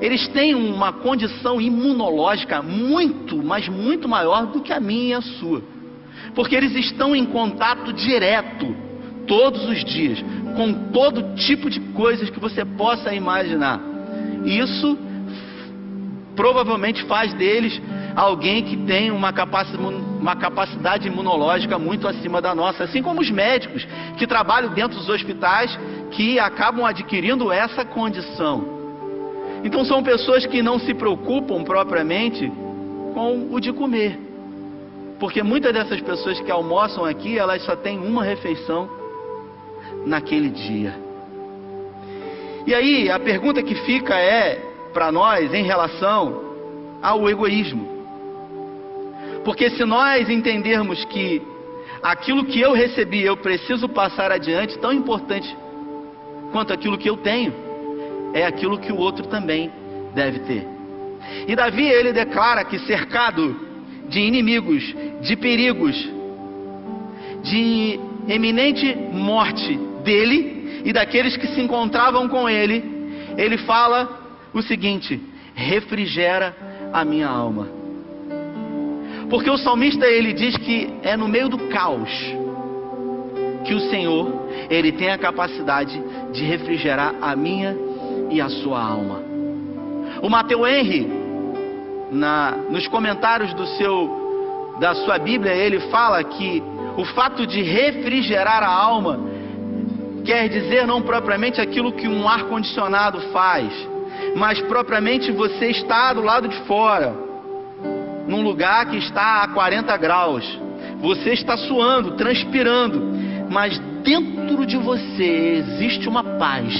eles 0.00 0.26
têm 0.28 0.52
uma 0.52 0.92
condição 0.92 1.60
imunológica 1.60 2.60
muito, 2.60 3.40
mas 3.40 3.68
muito 3.68 4.08
maior 4.08 4.46
do 4.46 4.60
que 4.60 4.72
a 4.72 4.80
minha 4.80 5.10
e 5.10 5.14
a 5.14 5.20
sua. 5.20 5.62
Porque 6.34 6.56
eles 6.56 6.74
estão 6.74 7.14
em 7.14 7.24
contato 7.24 7.92
direto 7.92 8.74
todos 9.28 9.64
os 9.68 9.84
dias 9.84 10.18
com 10.56 10.90
todo 10.90 11.36
tipo 11.36 11.70
de 11.70 11.78
coisas 11.78 12.28
que 12.30 12.40
você 12.40 12.64
possa 12.64 13.14
imaginar. 13.14 13.80
Isso 14.44 14.98
provavelmente 16.34 17.04
faz 17.04 17.32
deles 17.34 17.80
alguém 18.14 18.62
que 18.62 18.76
tem 18.76 19.10
uma 19.10 19.32
capacidade, 19.32 21.08
imunológica 21.08 21.78
muito 21.78 22.06
acima 22.06 22.40
da 22.40 22.54
nossa, 22.54 22.84
assim 22.84 23.02
como 23.02 23.20
os 23.20 23.30
médicos 23.30 23.86
que 24.16 24.26
trabalham 24.26 24.72
dentro 24.72 24.98
dos 24.98 25.08
hospitais 25.08 25.78
que 26.10 26.38
acabam 26.38 26.84
adquirindo 26.84 27.50
essa 27.50 27.84
condição. 27.84 28.64
Então 29.64 29.84
são 29.84 30.02
pessoas 30.02 30.44
que 30.46 30.62
não 30.62 30.78
se 30.78 30.92
preocupam 30.92 31.62
propriamente 31.62 32.50
com 33.14 33.48
o 33.50 33.60
de 33.60 33.72
comer. 33.72 34.18
Porque 35.18 35.42
muitas 35.42 35.72
dessas 35.72 36.00
pessoas 36.00 36.40
que 36.40 36.50
almoçam 36.50 37.04
aqui, 37.04 37.38
elas 37.38 37.62
só 37.62 37.76
têm 37.76 37.98
uma 37.98 38.24
refeição 38.24 38.90
naquele 40.04 40.50
dia. 40.50 40.94
E 42.66 42.74
aí, 42.74 43.10
a 43.10 43.18
pergunta 43.18 43.62
que 43.62 43.74
fica 43.74 44.18
é: 44.18 44.60
para 44.92 45.12
nós 45.12 45.52
em 45.54 45.62
relação 45.62 46.42
ao 47.00 47.28
egoísmo. 47.28 47.91
Porque 49.44 49.70
se 49.70 49.84
nós 49.84 50.28
entendermos 50.28 51.04
que 51.06 51.42
aquilo 52.02 52.44
que 52.44 52.60
eu 52.60 52.72
recebi 52.72 53.22
eu 53.22 53.36
preciso 53.36 53.88
passar 53.88 54.30
adiante, 54.30 54.78
tão 54.78 54.92
importante 54.92 55.54
quanto 56.52 56.72
aquilo 56.72 56.98
que 56.98 57.08
eu 57.08 57.16
tenho, 57.16 57.52
é 58.34 58.44
aquilo 58.44 58.78
que 58.78 58.92
o 58.92 58.96
outro 58.96 59.26
também 59.26 59.70
deve 60.14 60.40
ter. 60.40 60.66
E 61.46 61.54
Davi 61.54 61.86
ele 61.86 62.12
declara 62.12 62.64
que 62.64 62.78
cercado 62.80 63.56
de 64.08 64.20
inimigos, 64.20 64.94
de 65.20 65.36
perigos, 65.36 65.96
de 67.42 67.98
eminente 68.28 68.94
morte 69.12 69.76
dele 70.04 70.82
e 70.84 70.92
daqueles 70.92 71.36
que 71.36 71.46
se 71.48 71.60
encontravam 71.60 72.28
com 72.28 72.48
ele, 72.48 72.84
ele 73.36 73.58
fala 73.58 74.08
o 74.52 74.62
seguinte: 74.62 75.20
refrigera 75.54 76.54
a 76.92 77.04
minha 77.04 77.28
alma. 77.28 77.81
Porque 79.32 79.48
o 79.48 79.56
salmista 79.56 80.04
ele 80.04 80.34
diz 80.34 80.58
que 80.58 80.92
é 81.02 81.16
no 81.16 81.26
meio 81.26 81.48
do 81.48 81.56
caos 81.68 82.10
que 83.64 83.72
o 83.72 83.80
Senhor 83.88 84.30
ele 84.68 84.92
tem 84.92 85.10
a 85.10 85.16
capacidade 85.16 85.98
de 86.32 86.44
refrigerar 86.44 87.14
a 87.18 87.34
minha 87.34 87.74
e 88.28 88.42
a 88.42 88.50
sua 88.50 88.78
alma. 88.78 89.22
O 90.20 90.28
Mateu 90.28 90.66
Henry 90.66 91.10
na, 92.10 92.58
nos 92.68 92.86
comentários 92.88 93.54
do 93.54 93.66
seu 93.68 94.76
da 94.78 94.94
sua 94.96 95.18
Bíblia 95.18 95.54
ele 95.54 95.80
fala 95.88 96.22
que 96.22 96.62
o 96.98 97.04
fato 97.06 97.46
de 97.46 97.62
refrigerar 97.62 98.62
a 98.62 98.68
alma 98.68 99.18
quer 100.26 100.46
dizer 100.50 100.86
não 100.86 101.00
propriamente 101.00 101.58
aquilo 101.58 101.90
que 101.90 102.06
um 102.06 102.28
ar 102.28 102.44
condicionado 102.44 103.18
faz, 103.32 103.72
mas 104.36 104.60
propriamente 104.60 105.32
você 105.32 105.70
está 105.70 106.12
do 106.12 106.20
lado 106.20 106.48
de 106.48 106.56
fora, 106.66 107.31
num 108.32 108.40
lugar 108.40 108.86
que 108.86 108.96
está 108.96 109.42
a 109.42 109.48
40 109.48 109.94
graus. 109.98 110.58
Você 111.02 111.34
está 111.34 111.54
suando, 111.54 112.12
transpirando, 112.12 112.98
mas 113.50 113.78
dentro 114.02 114.64
de 114.64 114.78
você 114.78 115.58
existe 115.58 116.08
uma 116.08 116.24
paz 116.24 116.72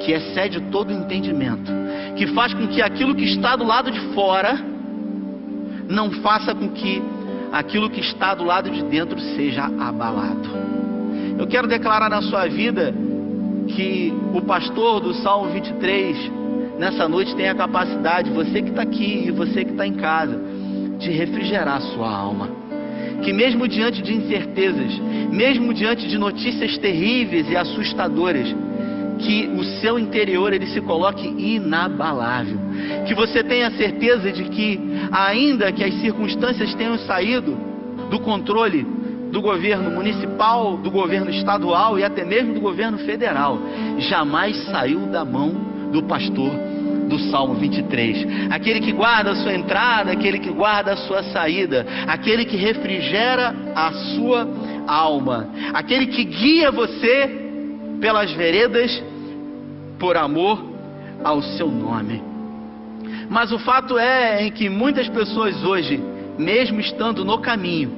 que 0.00 0.12
excede 0.12 0.58
todo 0.72 0.90
entendimento, 0.90 1.70
que 2.16 2.26
faz 2.28 2.54
com 2.54 2.66
que 2.66 2.80
aquilo 2.80 3.14
que 3.14 3.24
está 3.24 3.54
do 3.56 3.64
lado 3.64 3.90
de 3.90 4.00
fora 4.14 4.58
não 5.86 6.10
faça 6.22 6.54
com 6.54 6.70
que 6.70 7.02
aquilo 7.52 7.90
que 7.90 8.00
está 8.00 8.34
do 8.34 8.44
lado 8.44 8.70
de 8.70 8.82
dentro 8.84 9.20
seja 9.20 9.64
abalado. 9.78 10.48
Eu 11.38 11.46
quero 11.46 11.68
declarar 11.68 12.08
na 12.08 12.22
sua 12.22 12.46
vida 12.46 12.94
que 13.68 14.14
o 14.32 14.40
pastor 14.40 15.00
do 15.00 15.12
Salmo 15.12 15.50
23 15.52 16.32
nessa 16.78 17.06
noite 17.06 17.34
tem 17.36 17.50
a 17.50 17.54
capacidade, 17.54 18.30
você 18.30 18.62
que 18.62 18.70
está 18.70 18.82
aqui 18.82 19.24
e 19.26 19.30
você 19.30 19.62
que 19.62 19.72
está 19.72 19.86
em 19.86 19.94
casa, 19.94 20.55
de 20.98 21.10
refrigerar 21.10 21.76
a 21.76 21.80
sua 21.80 22.10
alma. 22.10 22.48
Que 23.22 23.32
mesmo 23.32 23.66
diante 23.66 24.02
de 24.02 24.14
incertezas, 24.14 24.98
mesmo 25.30 25.72
diante 25.72 26.06
de 26.06 26.18
notícias 26.18 26.76
terríveis 26.78 27.48
e 27.50 27.56
assustadoras, 27.56 28.54
que 29.18 29.48
o 29.56 29.64
seu 29.80 29.98
interior 29.98 30.52
ele 30.52 30.66
se 30.66 30.80
coloque 30.80 31.26
inabalável. 31.26 32.58
Que 33.06 33.14
você 33.14 33.42
tenha 33.42 33.70
certeza 33.70 34.30
de 34.30 34.44
que, 34.44 34.78
ainda 35.10 35.72
que 35.72 35.82
as 35.82 35.94
circunstâncias 36.00 36.74
tenham 36.74 36.98
saído 36.98 37.56
do 38.10 38.20
controle 38.20 38.86
do 39.30 39.40
governo 39.40 39.90
municipal, 39.90 40.76
do 40.76 40.90
governo 40.90 41.30
estadual 41.30 41.98
e 41.98 42.04
até 42.04 42.24
mesmo 42.24 42.54
do 42.54 42.60
governo 42.60 42.98
federal, 42.98 43.58
jamais 43.98 44.56
saiu 44.66 45.00
da 45.06 45.24
mão 45.24 45.50
do 45.92 46.02
pastor 46.02 46.75
do 47.08 47.18
Salmo 47.30 47.54
23. 47.54 48.50
Aquele 48.50 48.80
que 48.80 48.92
guarda 48.92 49.32
a 49.32 49.36
sua 49.36 49.54
entrada, 49.54 50.12
aquele 50.12 50.38
que 50.38 50.50
guarda 50.50 50.92
a 50.92 50.96
sua 50.96 51.22
saída, 51.24 51.86
aquele 52.06 52.44
que 52.44 52.56
refrigera 52.56 53.54
a 53.74 53.92
sua 54.14 54.48
alma, 54.86 55.48
aquele 55.72 56.06
que 56.06 56.24
guia 56.24 56.70
você 56.70 57.30
pelas 58.00 58.30
veredas 58.32 59.02
por 59.98 60.16
amor 60.16 60.62
ao 61.24 61.42
seu 61.42 61.70
nome. 61.70 62.22
Mas 63.28 63.52
o 63.52 63.58
fato 63.58 63.98
é 63.98 64.46
em 64.46 64.52
que 64.52 64.68
muitas 64.68 65.08
pessoas 65.08 65.62
hoje, 65.64 66.00
mesmo 66.38 66.80
estando 66.80 67.24
no 67.24 67.38
caminho, 67.38 67.90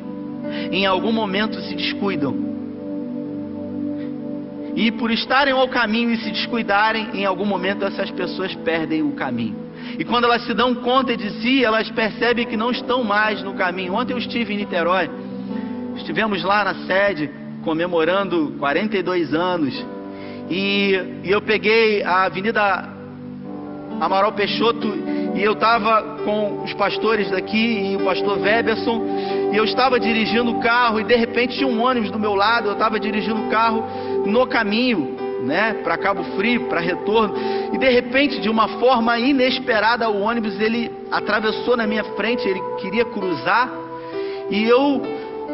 em 0.71 0.87
algum 0.87 1.13
momento 1.13 1.61
se 1.63 1.75
descuidam 1.75 2.58
e 4.79 4.93
por 4.93 5.11
estarem 5.11 5.53
ao 5.53 5.67
caminho 5.67 6.13
e 6.13 6.19
se 6.19 6.31
descuidarem, 6.31 7.09
em 7.13 7.25
algum 7.25 7.45
momento 7.45 7.85
essas 7.85 8.13
pessoas 8.13 8.55
perdem 8.55 9.03
o 9.03 9.11
caminho. 9.11 9.57
E 9.99 10.05
quando 10.05 10.23
elas 10.27 10.45
se 10.47 10.55
dão 10.55 10.73
conta 10.73 11.17
de 11.17 11.31
si, 11.41 11.65
elas 11.65 11.91
percebem 11.91 12.47
que 12.47 12.57
não 12.57 12.71
estão 12.71 13.03
mais 13.03 13.43
no 13.43 13.55
caminho. 13.55 13.95
Ontem 13.95 14.13
eu 14.13 14.19
estive 14.19 14.55
em 14.55 14.59
Niterói, 14.59 15.11
estivemos 15.97 16.45
lá 16.45 16.63
na 16.63 16.87
sede 16.87 17.29
comemorando 17.65 18.55
42 18.61 19.35
anos. 19.35 19.75
E, 20.49 20.93
e 21.25 21.29
eu 21.29 21.43
peguei 21.43 22.05
a 22.05 22.27
Avenida 22.27 22.89
Amaral 24.01 24.31
Peixoto 24.31 24.95
e 25.35 25.43
eu 25.43 25.55
estava 25.55 26.19
com 26.25 26.63
os 26.63 26.73
pastores 26.75 27.29
daqui 27.33 27.93
e 27.93 27.97
o 27.97 28.05
pastor 28.05 28.39
Weberson 28.39 29.03
e 29.53 29.57
eu 29.57 29.65
estava 29.65 29.99
dirigindo 29.99 30.53
o 30.53 30.61
carro 30.61 31.01
e 31.01 31.05
de 31.05 31.17
repente 31.17 31.57
tinha 31.57 31.69
um 31.69 31.83
ônibus 31.83 32.13
do 32.13 32.19
meu 32.19 32.35
lado, 32.35 32.69
eu 32.69 32.73
estava 32.75 32.99
dirigindo 33.01 33.41
o 33.41 33.49
carro 33.51 33.85
no 34.27 34.47
caminho, 34.47 35.17
né, 35.43 35.75
para 35.85 35.97
Cabo 35.97 36.25
Frio, 36.37 36.69
para 36.69 36.81
retorno, 36.81 37.35
e 37.73 37.79
de 37.79 37.89
repente, 37.89 38.41
de 38.41 38.49
uma 38.49 38.69
forma 38.81 39.19
inesperada, 39.19 40.09
o 40.09 40.21
ônibus 40.21 40.59
ele 40.61 40.91
atravessou 41.11 41.77
na 41.77 41.87
minha 41.87 42.05
frente, 42.05 42.47
ele 42.47 42.61
queria 42.79 43.05
cruzar, 43.05 43.71
e 44.51 44.65
eu 44.65 45.03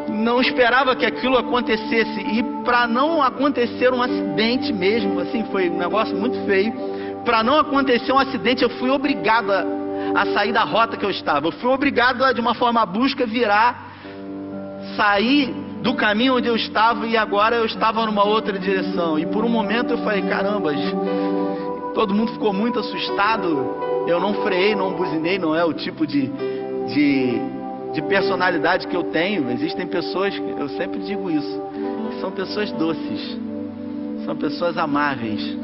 não 0.08 0.40
esperava 0.40 0.94
que 0.96 1.04
aquilo 1.04 1.36
acontecesse, 1.36 2.20
e 2.20 2.42
para 2.64 2.86
não 2.86 3.22
acontecer 3.22 3.92
um 3.92 4.02
acidente 4.02 4.72
mesmo, 4.72 5.20
assim, 5.20 5.44
foi 5.50 5.68
um 5.68 5.78
negócio 5.78 6.16
muito 6.16 6.44
feio, 6.46 6.72
para 7.24 7.42
não 7.42 7.58
acontecer 7.58 8.12
um 8.12 8.18
acidente, 8.18 8.62
eu 8.62 8.70
fui 8.70 8.90
obrigado 8.90 9.50
a, 9.50 9.64
a 10.14 10.26
sair 10.34 10.52
da 10.52 10.62
rota 10.62 10.96
que 10.96 11.04
eu 11.04 11.10
estava, 11.10 11.46
eu 11.46 11.52
fui 11.52 11.70
obrigado 11.70 12.22
a, 12.22 12.32
de 12.32 12.40
uma 12.40 12.54
forma 12.54 12.84
brusca, 12.84 13.26
virar, 13.26 13.92
sair 14.96 15.63
do 15.84 15.92
caminho 15.92 16.36
onde 16.36 16.48
eu 16.48 16.56
estava 16.56 17.06
e 17.06 17.14
agora 17.14 17.56
eu 17.56 17.66
estava 17.66 18.06
numa 18.06 18.24
outra 18.24 18.58
direção. 18.58 19.18
E 19.18 19.26
por 19.26 19.44
um 19.44 19.50
momento 19.50 19.90
eu 19.90 19.98
falei: 19.98 20.22
caramba, 20.22 20.72
todo 21.92 22.14
mundo 22.14 22.32
ficou 22.32 22.54
muito 22.54 22.78
assustado. 22.78 23.84
Eu 24.08 24.18
não 24.18 24.32
freiei, 24.42 24.74
não 24.74 24.94
buzinei, 24.94 25.38
não 25.38 25.54
é 25.54 25.62
o 25.62 25.74
tipo 25.74 26.06
de, 26.06 26.28
de, 26.88 27.38
de 27.92 28.02
personalidade 28.08 28.88
que 28.88 28.96
eu 28.96 29.04
tenho. 29.04 29.50
Existem 29.50 29.86
pessoas, 29.86 30.34
eu 30.58 30.70
sempre 30.70 31.00
digo 31.00 31.30
isso, 31.30 31.62
que 32.10 32.20
são 32.20 32.30
pessoas 32.30 32.72
doces, 32.72 33.38
são 34.24 34.34
pessoas 34.36 34.78
amáveis, 34.78 35.58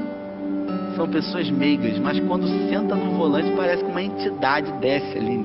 são 0.97 1.09
pessoas 1.09 1.51
meigas, 1.51 1.99
mas 1.99 2.21
quando 2.21 2.47
senta 2.69 2.95
no 2.95 3.13
volante 3.13 3.51
parece 3.57 3.83
que 3.83 3.91
uma 3.91 4.03
entidade 4.03 4.71
desce 4.81 5.17
ali, 5.17 5.43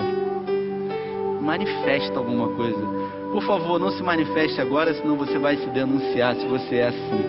manifesta 1.41 2.17
alguma 2.17 2.49
coisa. 2.49 2.94
Por 3.35 3.43
favor, 3.43 3.77
não 3.77 3.91
se 3.91 4.01
manifeste 4.01 4.61
agora, 4.61 4.93
senão 4.93 5.17
você 5.17 5.37
vai 5.37 5.57
se 5.57 5.65
denunciar 5.71 6.37
se 6.37 6.45
você 6.45 6.77
é 6.77 6.87
assim. 6.87 7.25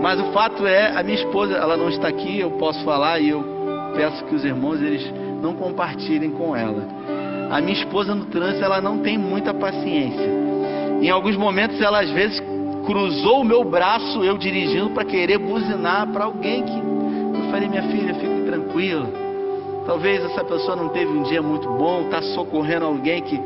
Mas 0.00 0.20
o 0.20 0.26
fato 0.30 0.64
é, 0.64 0.96
a 0.96 1.02
minha 1.02 1.18
esposa, 1.18 1.54
ela 1.54 1.76
não 1.76 1.88
está 1.88 2.06
aqui, 2.06 2.38
eu 2.38 2.52
posso 2.52 2.84
falar 2.84 3.18
e 3.18 3.30
eu 3.30 3.44
peço 3.96 4.24
que 4.26 4.34
os 4.36 4.44
irmãos 4.44 4.80
eles 4.80 5.12
não 5.42 5.54
compartilhem 5.54 6.30
com 6.30 6.54
ela. 6.54 6.86
A 7.50 7.60
minha 7.60 7.72
esposa 7.72 8.14
no 8.14 8.26
trânsito, 8.26 8.64
ela 8.64 8.80
não 8.80 8.98
tem 8.98 9.18
muita 9.18 9.52
paciência. 9.52 10.30
Em 11.02 11.10
alguns 11.10 11.36
momentos, 11.36 11.80
ela 11.80 12.00
às 12.00 12.10
vezes 12.10 12.40
cruzou 12.86 13.40
o 13.40 13.44
meu 13.44 13.64
braço, 13.64 14.22
eu 14.22 14.38
dirigindo 14.38 14.90
para 14.90 15.04
querer 15.04 15.38
buzinar 15.38 16.06
para 16.12 16.26
alguém 16.26 16.62
que 16.62 16.78
eu 16.78 17.50
falei, 17.50 17.68
minha 17.68 17.82
filha, 17.82 18.14
fique 18.14 18.42
tranquila. 18.48 19.08
Talvez 19.84 20.24
essa 20.24 20.44
pessoa 20.44 20.76
não 20.76 20.90
teve 20.90 21.10
um 21.10 21.24
dia 21.24 21.42
muito 21.42 21.68
bom, 21.70 22.02
está 22.02 22.22
socorrendo 22.22 22.84
alguém 22.84 23.20
que 23.20 23.36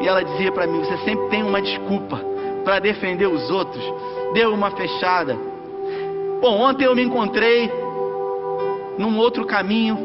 e 0.00 0.08
ela 0.08 0.22
dizia 0.22 0.52
para 0.52 0.66
mim: 0.66 0.80
Você 0.80 0.96
sempre 0.98 1.28
tem 1.28 1.42
uma 1.42 1.60
desculpa 1.60 2.20
para 2.64 2.78
defender 2.78 3.26
os 3.26 3.50
outros. 3.50 3.82
Deu 4.34 4.52
uma 4.52 4.70
fechada. 4.70 5.36
Bom, 6.40 6.60
ontem 6.60 6.84
eu 6.84 6.94
me 6.94 7.02
encontrei 7.02 7.70
num 8.96 9.16
outro 9.18 9.44
caminho 9.44 9.98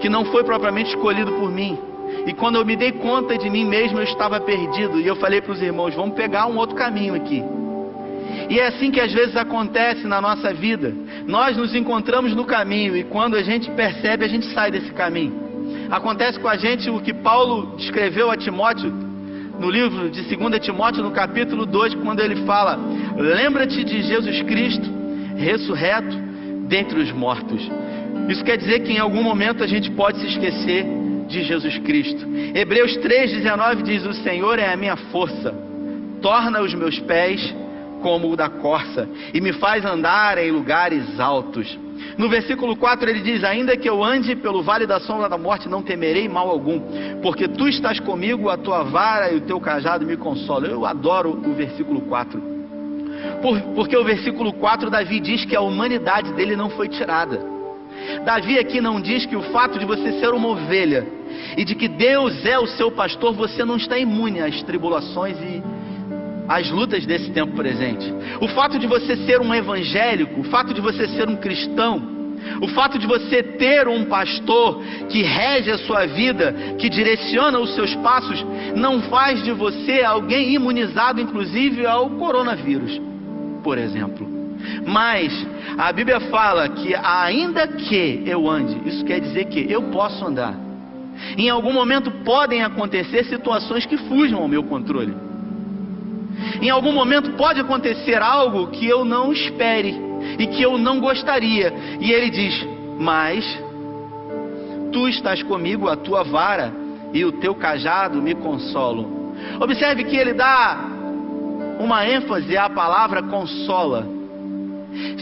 que 0.00 0.08
não 0.08 0.24
foi 0.26 0.44
propriamente 0.44 0.90
escolhido 0.90 1.32
por 1.32 1.50
mim. 1.50 1.78
E 2.26 2.32
quando 2.32 2.56
eu 2.56 2.64
me 2.64 2.76
dei 2.76 2.92
conta 2.92 3.36
de 3.36 3.48
mim 3.48 3.64
mesmo, 3.64 3.98
eu 3.98 4.04
estava 4.04 4.40
perdido. 4.40 5.00
E 5.00 5.06
eu 5.06 5.16
falei 5.16 5.40
para 5.40 5.52
os 5.52 5.62
irmãos: 5.62 5.94
Vamos 5.94 6.14
pegar 6.14 6.46
um 6.46 6.56
outro 6.56 6.76
caminho 6.76 7.14
aqui. 7.14 7.42
E 8.50 8.58
é 8.58 8.66
assim 8.66 8.90
que 8.90 9.00
às 9.00 9.12
vezes 9.12 9.36
acontece 9.36 10.06
na 10.06 10.20
nossa 10.20 10.52
vida. 10.52 10.94
Nós 11.26 11.56
nos 11.56 11.74
encontramos 11.74 12.34
no 12.34 12.44
caminho 12.44 12.96
e 12.96 13.04
quando 13.04 13.36
a 13.36 13.42
gente 13.42 13.70
percebe, 13.70 14.24
a 14.24 14.28
gente 14.28 14.46
sai 14.52 14.70
desse 14.70 14.90
caminho. 14.92 15.47
Acontece 15.90 16.38
com 16.38 16.48
a 16.48 16.56
gente 16.56 16.90
o 16.90 17.00
que 17.00 17.14
Paulo 17.14 17.76
escreveu 17.78 18.30
a 18.30 18.36
Timóteo 18.36 18.90
no 19.58 19.70
livro 19.70 20.08
de 20.08 20.22
2 20.22 20.60
Timóteo, 20.60 21.02
no 21.02 21.10
capítulo 21.10 21.66
2, 21.66 21.96
quando 21.96 22.20
ele 22.20 22.36
fala: 22.44 22.78
Lembra-te 23.16 23.82
de 23.82 24.02
Jesus 24.02 24.42
Cristo, 24.42 24.88
ressurreto 25.36 26.16
dentre 26.68 27.00
os 27.00 27.10
mortos. 27.12 27.68
Isso 28.28 28.44
quer 28.44 28.56
dizer 28.56 28.80
que 28.80 28.92
em 28.92 28.98
algum 28.98 29.22
momento 29.22 29.64
a 29.64 29.66
gente 29.66 29.90
pode 29.92 30.20
se 30.20 30.26
esquecer 30.26 30.86
de 31.26 31.42
Jesus 31.42 31.78
Cristo. 31.78 32.26
Hebreus 32.54 32.96
3,19 32.98 33.82
diz: 33.82 34.04
O 34.04 34.12
Senhor 34.12 34.58
é 34.58 34.72
a 34.72 34.76
minha 34.76 34.96
força, 34.96 35.54
torna 36.22 36.60
os 36.60 36.74
meus 36.74 36.98
pés 37.00 37.54
como 38.02 38.30
o 38.30 38.36
da 38.36 38.48
corça 38.48 39.08
e 39.34 39.40
me 39.40 39.52
faz 39.54 39.84
andar 39.84 40.38
em 40.38 40.50
lugares 40.50 41.18
altos. 41.18 41.78
No 42.16 42.28
versículo 42.28 42.76
4 42.76 43.08
ele 43.08 43.20
diz: 43.20 43.44
Ainda 43.44 43.76
que 43.76 43.88
eu 43.88 44.02
ande 44.02 44.34
pelo 44.36 44.62
vale 44.62 44.86
da 44.86 45.00
sombra 45.00 45.28
da 45.28 45.38
morte, 45.38 45.68
não 45.68 45.82
temerei 45.82 46.28
mal 46.28 46.48
algum, 46.48 46.80
porque 47.22 47.48
tu 47.48 47.68
estás 47.68 48.00
comigo, 48.00 48.48
a 48.48 48.56
tua 48.56 48.82
vara 48.82 49.32
e 49.32 49.36
o 49.36 49.40
teu 49.40 49.60
cajado 49.60 50.06
me 50.06 50.16
consolam. 50.16 50.70
Eu 50.70 50.86
adoro 50.86 51.30
o 51.30 51.54
versículo 51.54 52.00
4. 52.02 52.58
Por, 53.42 53.60
porque 53.74 53.96
o 53.96 54.04
versículo 54.04 54.52
4 54.52 54.90
Davi 54.90 55.20
diz 55.20 55.44
que 55.44 55.56
a 55.56 55.60
humanidade 55.60 56.32
dele 56.32 56.56
não 56.56 56.70
foi 56.70 56.88
tirada. 56.88 57.40
Davi 58.24 58.58
aqui 58.58 58.80
não 58.80 59.00
diz 59.00 59.26
que 59.26 59.36
o 59.36 59.42
fato 59.52 59.78
de 59.78 59.84
você 59.84 60.20
ser 60.20 60.32
uma 60.32 60.48
ovelha 60.48 61.06
e 61.56 61.64
de 61.64 61.74
que 61.74 61.88
Deus 61.88 62.44
é 62.44 62.58
o 62.58 62.66
seu 62.66 62.90
pastor, 62.90 63.32
você 63.34 63.64
não 63.64 63.76
está 63.76 63.98
imune 63.98 64.40
às 64.40 64.62
tribulações 64.62 65.36
e 65.40 65.62
às 66.48 66.70
lutas 66.70 67.04
desse 67.04 67.30
tempo 67.30 67.54
presente. 67.54 68.12
O 68.40 68.48
fato 68.48 68.78
de 68.78 68.86
você 68.86 69.16
ser 69.26 69.40
um 69.40 69.54
evangélico, 69.54 70.40
o 70.40 70.44
fato 70.44 70.72
de 70.72 70.80
você 70.80 71.06
ser 71.08 71.28
um 71.28 71.36
cristão, 71.36 72.16
o 72.60 72.68
fato 72.68 72.98
de 72.98 73.06
você 73.06 73.42
ter 73.42 73.86
um 73.88 74.04
pastor 74.04 74.82
que 75.08 75.22
rege 75.22 75.70
a 75.70 75.78
sua 75.78 76.06
vida, 76.06 76.54
que 76.78 76.88
direciona 76.88 77.58
os 77.58 77.74
seus 77.74 77.94
passos, 77.96 78.44
não 78.74 79.02
faz 79.02 79.42
de 79.42 79.52
você 79.52 80.02
alguém 80.02 80.54
imunizado, 80.54 81.20
inclusive, 81.20 81.86
ao 81.86 82.08
coronavírus, 82.10 83.00
por 83.62 83.76
exemplo. 83.76 84.26
Mas 84.86 85.46
a 85.76 85.92
Bíblia 85.92 86.20
fala 86.20 86.68
que, 86.68 86.94
ainda 86.94 87.66
que 87.68 88.22
eu 88.26 88.48
ande, 88.48 88.88
isso 88.88 89.04
quer 89.04 89.20
dizer 89.20 89.46
que 89.46 89.70
eu 89.70 89.82
posso 89.84 90.24
andar. 90.24 90.54
Em 91.36 91.48
algum 91.50 91.72
momento 91.72 92.10
podem 92.24 92.62
acontecer 92.62 93.24
situações 93.24 93.84
que 93.84 93.96
fujam 93.96 94.40
ao 94.40 94.48
meu 94.48 94.62
controle. 94.64 95.27
Em 96.60 96.70
algum 96.70 96.92
momento 96.92 97.32
pode 97.32 97.60
acontecer 97.60 98.20
algo 98.22 98.68
que 98.68 98.86
eu 98.86 99.04
não 99.04 99.32
espere 99.32 99.94
e 100.38 100.46
que 100.46 100.62
eu 100.62 100.78
não 100.78 101.00
gostaria. 101.00 101.72
E 102.00 102.12
ele 102.12 102.30
diz: 102.30 102.66
Mas 102.98 103.44
tu 104.92 105.08
estás 105.08 105.42
comigo, 105.42 105.88
a 105.88 105.96
tua 105.96 106.22
vara 106.22 106.72
e 107.12 107.24
o 107.24 107.32
teu 107.32 107.54
cajado 107.54 108.20
me 108.22 108.34
consolam. 108.34 109.34
Observe 109.60 110.04
que 110.04 110.16
ele 110.16 110.34
dá 110.34 110.78
uma 111.78 112.06
ênfase 112.06 112.56
à 112.56 112.68
palavra 112.68 113.22
consola. 113.22 114.06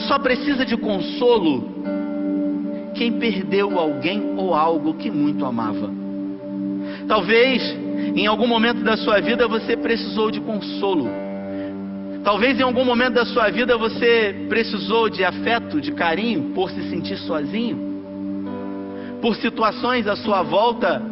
Só 0.08 0.18
precisa 0.18 0.64
de 0.64 0.76
consolo 0.76 1.68
quem 2.94 3.12
perdeu 3.12 3.78
alguém 3.78 4.34
ou 4.36 4.54
algo 4.54 4.94
que 4.94 5.10
muito 5.10 5.44
amava. 5.44 5.90
Talvez 7.06 7.62
em 8.14 8.26
algum 8.26 8.46
momento 8.46 8.82
da 8.82 8.96
sua 8.96 9.20
vida 9.20 9.48
você 9.48 9.76
precisou 9.76 10.30
de 10.30 10.40
consolo. 10.40 11.08
Talvez 12.22 12.58
em 12.58 12.62
algum 12.62 12.84
momento 12.84 13.14
da 13.14 13.24
sua 13.24 13.50
vida 13.50 13.76
você 13.76 14.46
precisou 14.48 15.08
de 15.08 15.24
afeto, 15.24 15.80
de 15.80 15.92
carinho, 15.92 16.50
por 16.54 16.70
se 16.70 16.90
sentir 16.90 17.16
sozinho. 17.18 17.86
Por 19.20 19.36
situações 19.36 20.06
à 20.06 20.16
sua 20.16 20.42
volta 20.42 21.02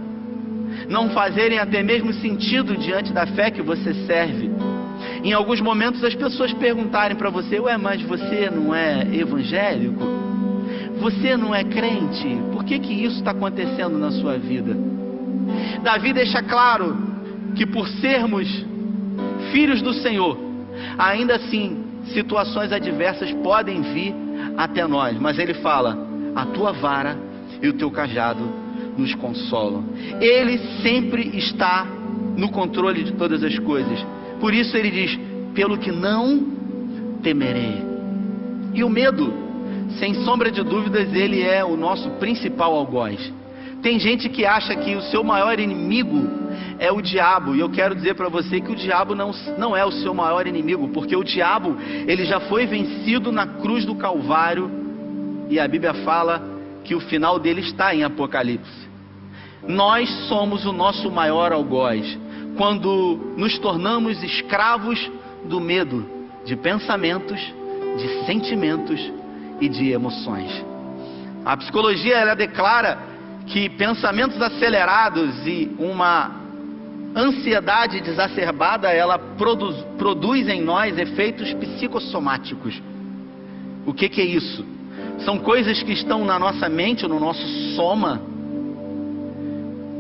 não 0.88 1.10
fazerem 1.10 1.58
até 1.58 1.82
mesmo 1.82 2.12
sentido 2.14 2.76
diante 2.76 3.12
da 3.12 3.26
fé 3.26 3.50
que 3.50 3.62
você 3.62 3.94
serve. 4.06 4.50
Em 5.22 5.32
alguns 5.32 5.60
momentos 5.60 6.02
as 6.04 6.14
pessoas 6.14 6.52
perguntarem 6.52 7.16
para 7.16 7.30
você: 7.30 7.60
Ué, 7.60 7.76
mas 7.76 8.02
você 8.02 8.50
não 8.50 8.74
é 8.74 9.06
evangélico? 9.14 10.02
Você 10.98 11.36
não 11.36 11.54
é 11.54 11.64
crente? 11.64 12.38
Por 12.52 12.64
que, 12.64 12.78
que 12.78 12.92
isso 12.92 13.18
está 13.18 13.30
acontecendo 13.30 13.98
na 13.98 14.10
sua 14.10 14.36
vida? 14.36 14.93
Davi 15.82 16.12
deixa 16.12 16.42
claro 16.42 16.96
que 17.54 17.66
por 17.66 17.88
sermos 17.88 18.48
filhos 19.52 19.80
do 19.82 19.92
Senhor, 19.94 20.38
ainda 20.98 21.36
assim 21.36 21.84
situações 22.12 22.72
adversas 22.72 23.32
podem 23.42 23.80
vir 23.82 24.14
até 24.56 24.86
nós, 24.86 25.18
mas 25.18 25.38
ele 25.38 25.54
fala: 25.54 25.96
a 26.34 26.46
tua 26.46 26.72
vara 26.72 27.16
e 27.62 27.68
o 27.68 27.72
teu 27.72 27.90
cajado 27.90 28.44
nos 28.96 29.14
consolam. 29.14 29.84
Ele 30.20 30.58
sempre 30.82 31.36
está 31.36 31.86
no 32.36 32.50
controle 32.50 33.04
de 33.04 33.12
todas 33.12 33.42
as 33.42 33.58
coisas. 33.58 34.04
Por 34.40 34.52
isso 34.52 34.76
ele 34.76 34.90
diz: 34.90 35.18
pelo 35.54 35.78
que 35.78 35.90
não 35.90 36.54
temerei. 37.22 37.82
E 38.74 38.82
o 38.82 38.88
medo, 38.88 39.32
sem 39.98 40.14
sombra 40.24 40.50
de 40.50 40.62
dúvidas, 40.62 41.12
ele 41.14 41.40
é 41.40 41.64
o 41.64 41.76
nosso 41.76 42.10
principal 42.12 42.74
algoz. 42.74 43.32
Tem 43.84 43.98
gente 43.98 44.30
que 44.30 44.46
acha 44.46 44.74
que 44.74 44.96
o 44.96 45.02
seu 45.02 45.22
maior 45.22 45.60
inimigo 45.60 46.26
é 46.78 46.90
o 46.90 47.02
diabo, 47.02 47.54
e 47.54 47.60
eu 47.60 47.68
quero 47.68 47.94
dizer 47.94 48.14
para 48.14 48.30
você 48.30 48.58
que 48.58 48.72
o 48.72 48.74
diabo 48.74 49.14
não, 49.14 49.30
não 49.58 49.76
é 49.76 49.84
o 49.84 49.92
seu 49.92 50.14
maior 50.14 50.46
inimigo, 50.46 50.88
porque 50.88 51.14
o 51.14 51.22
diabo 51.22 51.76
ele 52.06 52.24
já 52.24 52.40
foi 52.40 52.64
vencido 52.64 53.30
na 53.30 53.46
cruz 53.46 53.84
do 53.84 53.94
Calvário, 53.94 54.70
e 55.50 55.60
a 55.60 55.68
Bíblia 55.68 55.92
fala 56.02 56.42
que 56.82 56.94
o 56.94 57.00
final 57.00 57.38
dele 57.38 57.60
está 57.60 57.94
em 57.94 58.02
Apocalipse. 58.02 58.88
Nós 59.68 60.08
somos 60.28 60.64
o 60.64 60.72
nosso 60.72 61.10
maior 61.10 61.52
algoz 61.52 62.18
quando 62.56 63.34
nos 63.36 63.58
tornamos 63.58 64.22
escravos 64.22 65.12
do 65.44 65.60
medo, 65.60 66.08
de 66.46 66.56
pensamentos, 66.56 67.38
de 67.98 68.24
sentimentos 68.24 69.12
e 69.60 69.68
de 69.68 69.90
emoções. 69.90 70.64
A 71.44 71.54
psicologia 71.58 72.16
ela 72.16 72.34
declara 72.34 73.12
que 73.46 73.68
pensamentos 73.68 74.40
acelerados 74.40 75.46
e 75.46 75.70
uma 75.78 76.44
ansiedade 77.14 78.00
desacerbada, 78.00 78.90
ela 78.90 79.18
produz, 79.18 79.76
produz 79.96 80.48
em 80.48 80.60
nós 80.60 80.98
efeitos 80.98 81.52
psicossomáticos. 81.54 82.82
O 83.86 83.92
que, 83.92 84.08
que 84.08 84.20
é 84.20 84.24
isso? 84.24 84.64
São 85.24 85.38
coisas 85.38 85.82
que 85.82 85.92
estão 85.92 86.24
na 86.24 86.38
nossa 86.38 86.68
mente, 86.68 87.06
no 87.06 87.20
nosso 87.20 87.46
soma, 87.76 88.20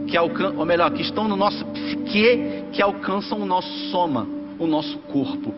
que 0.08 0.16
alcan 0.16 0.54
ou 0.56 0.64
melhor, 0.64 0.90
que 0.90 1.02
estão 1.02 1.28
no 1.28 1.36
nosso 1.36 1.64
psique, 1.66 2.64
que 2.72 2.82
alcançam 2.82 3.40
o 3.40 3.46
nosso 3.46 3.72
soma, 3.90 4.26
o 4.58 4.66
nosso 4.66 4.98
corpo. 4.98 5.54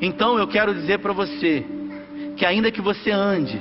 Então 0.00 0.38
eu 0.38 0.48
quero 0.48 0.74
dizer 0.74 0.98
para 0.98 1.12
você 1.12 1.64
que 2.36 2.44
ainda 2.44 2.70
que 2.70 2.80
você 2.80 3.10
ande 3.10 3.60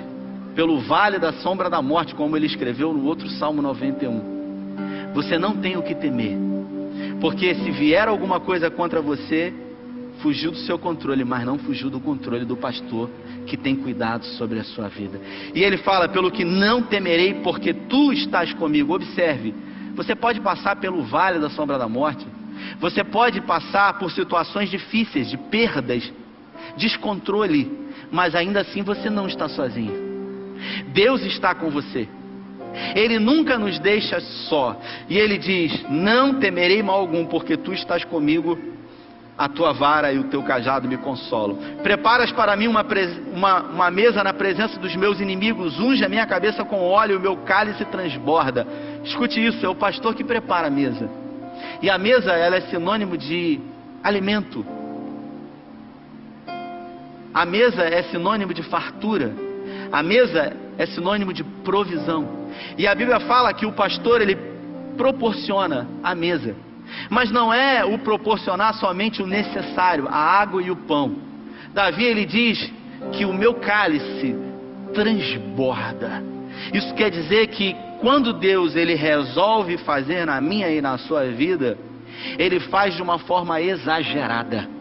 pelo 0.56 0.80
vale 0.80 1.20
da 1.20 1.34
sombra 1.34 1.70
da 1.70 1.82
morte, 1.82 2.16
como 2.16 2.38
ele 2.38 2.46
escreveu 2.46 2.94
no 2.94 3.06
outro 3.06 3.30
Salmo 3.30 3.62
91. 3.62 5.14
Você 5.14 5.38
não 5.38 5.58
tem 5.58 5.78
o 5.78 5.84
que 5.84 5.96
temer, 5.96 6.38
porque 7.20 7.54
se 7.56 7.72
vier 7.72 8.08
alguma 8.08 8.40
coisa 8.40 8.70
contra 8.70 9.02
você, 9.02 9.54
fugiu 10.22 10.52
do 10.52 10.58
seu 10.58 10.78
controle, 10.78 11.24
mas 11.24 11.46
não 11.46 11.58
fugiu 11.58 11.90
do 11.90 12.00
controle 12.00 12.46
do 12.46 12.56
pastor 12.56 13.10
que 13.46 13.58
tem 13.58 13.76
cuidado 13.76 14.26
sobre 14.26 14.60
a 14.60 14.64
sua 14.64 14.88
vida. 14.88 15.20
E 15.54 15.64
ele 15.64 15.78
fala: 15.78 16.08
pelo 16.08 16.32
que 16.32 16.44
não 16.44 16.82
temerei, 16.82 17.36
porque 17.36 17.74
tu 17.74 18.14
estás 18.14 18.54
comigo. 18.54 18.94
Observe, 18.94 19.54
você 19.96 20.16
pode 20.16 20.40
passar 20.40 20.78
pelo 20.78 21.04
vale 21.04 21.40
da 21.40 21.50
sombra 21.50 21.78
da 21.78 21.88
morte, 21.88 22.26
você 22.80 23.04
pode 23.04 23.42
passar 23.42 23.98
por 24.00 24.12
situações 24.12 24.70
difíceis, 24.70 25.30
de 25.30 25.38
perdas, 25.38 26.12
descontrole, 26.78 27.72
mas 28.12 28.36
ainda 28.36 28.62
assim 28.62 28.82
você 28.82 29.10
não 29.10 29.28
está 29.28 29.48
sozinho. 29.50 30.13
Deus 30.88 31.22
está 31.24 31.54
com 31.54 31.70
você. 31.70 32.08
Ele 32.96 33.20
nunca 33.20 33.58
nos 33.58 33.80
deixa 33.80 34.20
só. 34.20 34.80
E 35.10 35.18
ele 35.18 35.38
diz: 35.38 35.84
Não 35.90 36.36
temerei 36.36 36.82
mal 36.82 37.00
algum, 37.00 37.26
porque 37.26 37.56
tu 37.56 37.74
estás 37.74 38.04
comigo, 38.04 38.58
a 39.38 39.48
tua 39.48 39.74
vara 39.74 40.12
e 40.12 40.20
o 40.20 40.26
teu 40.26 40.44
cajado 40.44 40.88
me 40.88 40.98
consolam. 40.98 41.58
Preparas 41.82 42.32
para 42.32 42.56
mim 42.56 42.68
uma, 42.68 42.86
uma, 43.34 43.62
uma 43.62 43.92
mesa 43.92 44.24
na 44.24 44.34
presença 44.34 44.80
dos 44.80 44.96
meus 44.96 45.20
inimigos, 45.20 45.80
unge 45.80 46.04
a 46.04 46.10
minha 46.10 46.26
cabeça 46.26 46.64
com 46.64 46.82
óleo, 46.82 47.18
o 47.18 47.22
meu 47.22 47.38
cálice 47.38 47.86
transborda. 47.86 48.66
Escute 49.04 49.44
isso: 49.44 49.66
é 49.66 49.70
o 49.70 49.76
pastor 49.76 50.16
que 50.16 50.24
prepara 50.24 50.68
a 50.68 50.72
mesa. 50.72 51.10
E 51.82 51.90
a 51.90 51.98
mesa 51.98 52.32
ela 52.32 52.56
é 52.56 52.62
sinônimo 52.62 53.18
de 53.18 53.60
alimento. 54.04 54.66
A 57.34 57.46
mesa 57.46 57.84
é 57.84 58.04
sinônimo 58.04 58.54
de 58.54 58.62
fartura. 58.64 59.34
A 59.94 60.02
mesa 60.02 60.58
é 60.76 60.88
sinônimo 60.88 61.32
de 61.32 61.44
provisão. 61.44 62.28
E 62.80 62.88
a 62.88 62.96
Bíblia 62.96 63.20
fala 63.20 63.54
que 63.54 63.64
o 63.64 63.72
pastor 63.72 64.22
ele 64.22 64.36
proporciona 64.98 65.88
a 66.02 66.16
mesa. 66.16 66.56
Mas 67.12 67.30
não 67.30 67.54
é 67.54 67.86
o 67.86 68.00
proporcionar 68.00 68.74
somente 68.74 69.22
o 69.22 69.28
necessário, 69.28 70.08
a 70.08 70.18
água 70.18 70.64
e 70.64 70.72
o 70.72 70.76
pão. 70.76 71.16
Davi 71.76 72.06
ele 72.06 72.26
diz 72.26 72.74
que 73.12 73.24
o 73.24 73.32
meu 73.32 73.54
cálice 73.54 74.36
transborda. 74.96 76.24
Isso 76.74 76.92
quer 76.96 77.12
dizer 77.12 77.48
que 77.50 77.76
quando 78.02 78.34
Deus 78.34 78.76
ele 78.76 78.96
resolve 78.96 79.78
fazer 79.78 80.26
na 80.26 80.42
minha 80.42 80.70
e 80.70 80.82
na 80.82 80.98
sua 80.98 81.26
vida, 81.26 81.78
ele 82.40 82.60
faz 82.62 82.96
de 82.96 83.02
uma 83.04 83.20
forma 83.20 83.62
exagerada. 83.62 84.73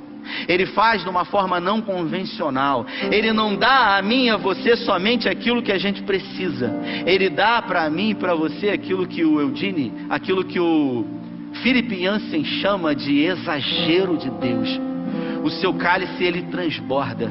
Ele 0.49 0.67
faz 0.67 1.03
de 1.03 1.09
uma 1.09 1.25
forma 1.25 1.61
não 1.61 1.81
convencional. 1.81 2.87
Ele 3.11 3.33
não 3.33 3.55
dá 3.55 3.97
a 3.97 4.03
mim 4.03 4.27
e 4.27 4.31
a 4.31 4.37
você 4.37 4.77
somente 4.77 5.29
aquilo 5.29 5.63
que 5.63 5.73
a 5.73 5.79
gente 5.79 6.03
precisa. 6.03 6.73
Ele 7.07 7.29
dá 7.29 7.61
para 7.63 7.89
mim 7.91 8.11
e 8.11 8.15
para 8.15 8.35
você 8.35 8.71
aquilo 8.71 9.07
que 9.07 9.25
o 9.25 9.41
Eudine, 9.41 9.93
aquilo 10.09 10.45
que 10.45 10.61
o 10.61 11.05
Philip 11.63 12.03
Jansen 12.03 12.45
chama 12.45 12.95
de 12.95 13.21
exagero 13.21 14.17
de 14.17 14.31
Deus. 14.31 14.81
O 15.45 15.51
seu 15.51 15.75
cálice 15.75 16.23
ele 16.23 16.43
transborda. 16.43 17.29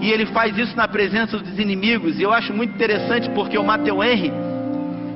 E 0.00 0.10
ele 0.10 0.26
faz 0.26 0.56
isso 0.56 0.76
na 0.76 0.88
presença 0.88 1.38
dos 1.38 1.58
inimigos. 1.58 2.18
E 2.18 2.22
eu 2.22 2.32
acho 2.32 2.52
muito 2.52 2.74
interessante 2.74 3.30
porque 3.30 3.56
o 3.56 3.64
Mateu 3.64 4.02
Henry, 4.02 4.32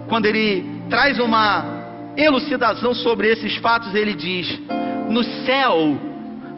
quando 0.08 0.26
ele 0.26 0.64
traz 0.88 1.18
uma 1.18 1.82
elucidação 2.16 2.94
sobre 2.94 3.28
esses 3.28 3.56
fatos, 3.56 3.94
ele 3.94 4.14
diz: 4.14 4.60
No 5.08 5.22
céu 5.44 5.98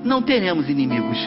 não 0.05 0.23
teremos 0.23 0.69
inimigos. 0.69 1.19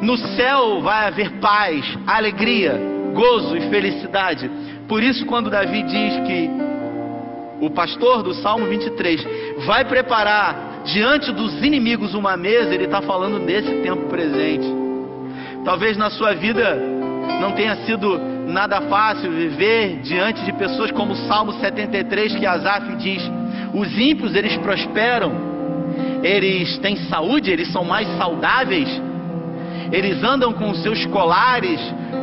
No 0.00 0.16
céu 0.16 0.80
vai 0.80 1.08
haver 1.08 1.32
paz, 1.40 1.84
alegria, 2.06 2.80
gozo 3.14 3.56
e 3.56 3.68
felicidade. 3.68 4.50
Por 4.86 5.02
isso, 5.02 5.26
quando 5.26 5.50
Davi 5.50 5.82
diz 5.82 6.16
que 6.26 6.50
o 7.60 7.70
pastor 7.70 8.22
do 8.22 8.32
Salmo 8.34 8.66
23 8.66 9.26
vai 9.66 9.84
preparar 9.84 10.82
diante 10.84 11.32
dos 11.32 11.62
inimigos 11.62 12.14
uma 12.14 12.36
mesa, 12.36 12.74
ele 12.74 12.84
está 12.84 13.02
falando 13.02 13.38
nesse 13.38 13.82
tempo 13.82 14.08
presente. 14.08 14.66
Talvez 15.64 15.96
na 15.96 16.10
sua 16.10 16.34
vida 16.34 16.76
não 17.40 17.52
tenha 17.52 17.76
sido 17.84 18.18
nada 18.46 18.80
fácil 18.82 19.30
viver 19.30 20.00
diante 20.02 20.44
de 20.44 20.52
pessoas 20.52 20.90
como 20.92 21.12
o 21.12 21.16
Salmo 21.28 21.52
73 21.54 22.36
que 22.36 22.46
Asaf 22.46 22.94
diz: 22.96 23.22
os 23.74 23.98
ímpios 23.98 24.34
eles 24.34 24.56
prosperam, 24.58 25.47
eles 26.22 26.78
têm 26.78 26.96
saúde, 27.08 27.50
eles 27.50 27.70
são 27.72 27.84
mais 27.84 28.08
saudáveis, 28.16 28.88
eles 29.92 30.22
andam 30.22 30.52
com 30.52 30.70
os 30.70 30.82
seus 30.82 31.04
colares, 31.06 31.80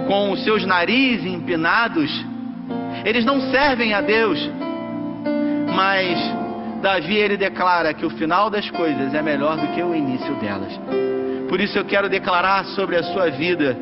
com 0.07 0.31
os 0.31 0.43
seus 0.43 0.65
narizes 0.65 1.25
empinados, 1.25 2.11
eles 3.03 3.25
não 3.25 3.39
servem 3.51 3.93
a 3.93 4.01
Deus, 4.01 4.49
mas 5.75 6.17
Davi 6.81 7.15
ele 7.15 7.37
declara 7.37 7.93
que 7.93 8.05
o 8.05 8.09
final 8.11 8.49
das 8.49 8.69
coisas 8.69 9.13
é 9.13 9.21
melhor 9.21 9.57
do 9.57 9.67
que 9.73 9.81
o 9.81 9.95
início 9.95 10.33
delas. 10.35 10.79
Por 11.49 11.59
isso 11.59 11.77
eu 11.77 11.85
quero 11.85 12.09
declarar 12.09 12.65
sobre 12.65 12.95
a 12.95 13.03
sua 13.03 13.29
vida 13.29 13.77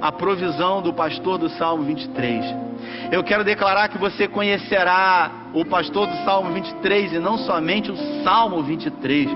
a 0.00 0.10
provisão 0.10 0.82
do 0.82 0.92
pastor 0.92 1.38
do 1.38 1.48
Salmo 1.50 1.84
23. 1.84 2.71
Eu 3.10 3.22
quero 3.22 3.44
declarar 3.44 3.88
que 3.88 3.98
você 3.98 4.26
conhecerá 4.26 5.30
o 5.52 5.64
pastor 5.64 6.06
do 6.06 6.16
Salmo 6.24 6.52
23 6.52 7.14
e 7.14 7.18
não 7.18 7.36
somente 7.38 7.90
o 7.90 7.96
Salmo 8.24 8.62
23. 8.62 9.28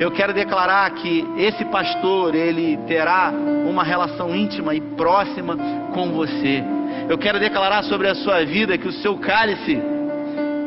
Eu 0.00 0.10
quero 0.10 0.32
declarar 0.32 0.90
que 0.90 1.26
esse 1.36 1.64
pastor, 1.66 2.34
ele 2.34 2.76
terá 2.86 3.32
uma 3.68 3.84
relação 3.84 4.34
íntima 4.34 4.74
e 4.74 4.80
próxima 4.80 5.56
com 5.92 6.10
você. 6.12 6.62
Eu 7.08 7.18
quero 7.18 7.38
declarar 7.38 7.84
sobre 7.84 8.08
a 8.08 8.14
sua 8.14 8.44
vida 8.44 8.78
que 8.78 8.88
o 8.88 8.92
seu 8.92 9.18
cálice 9.18 9.80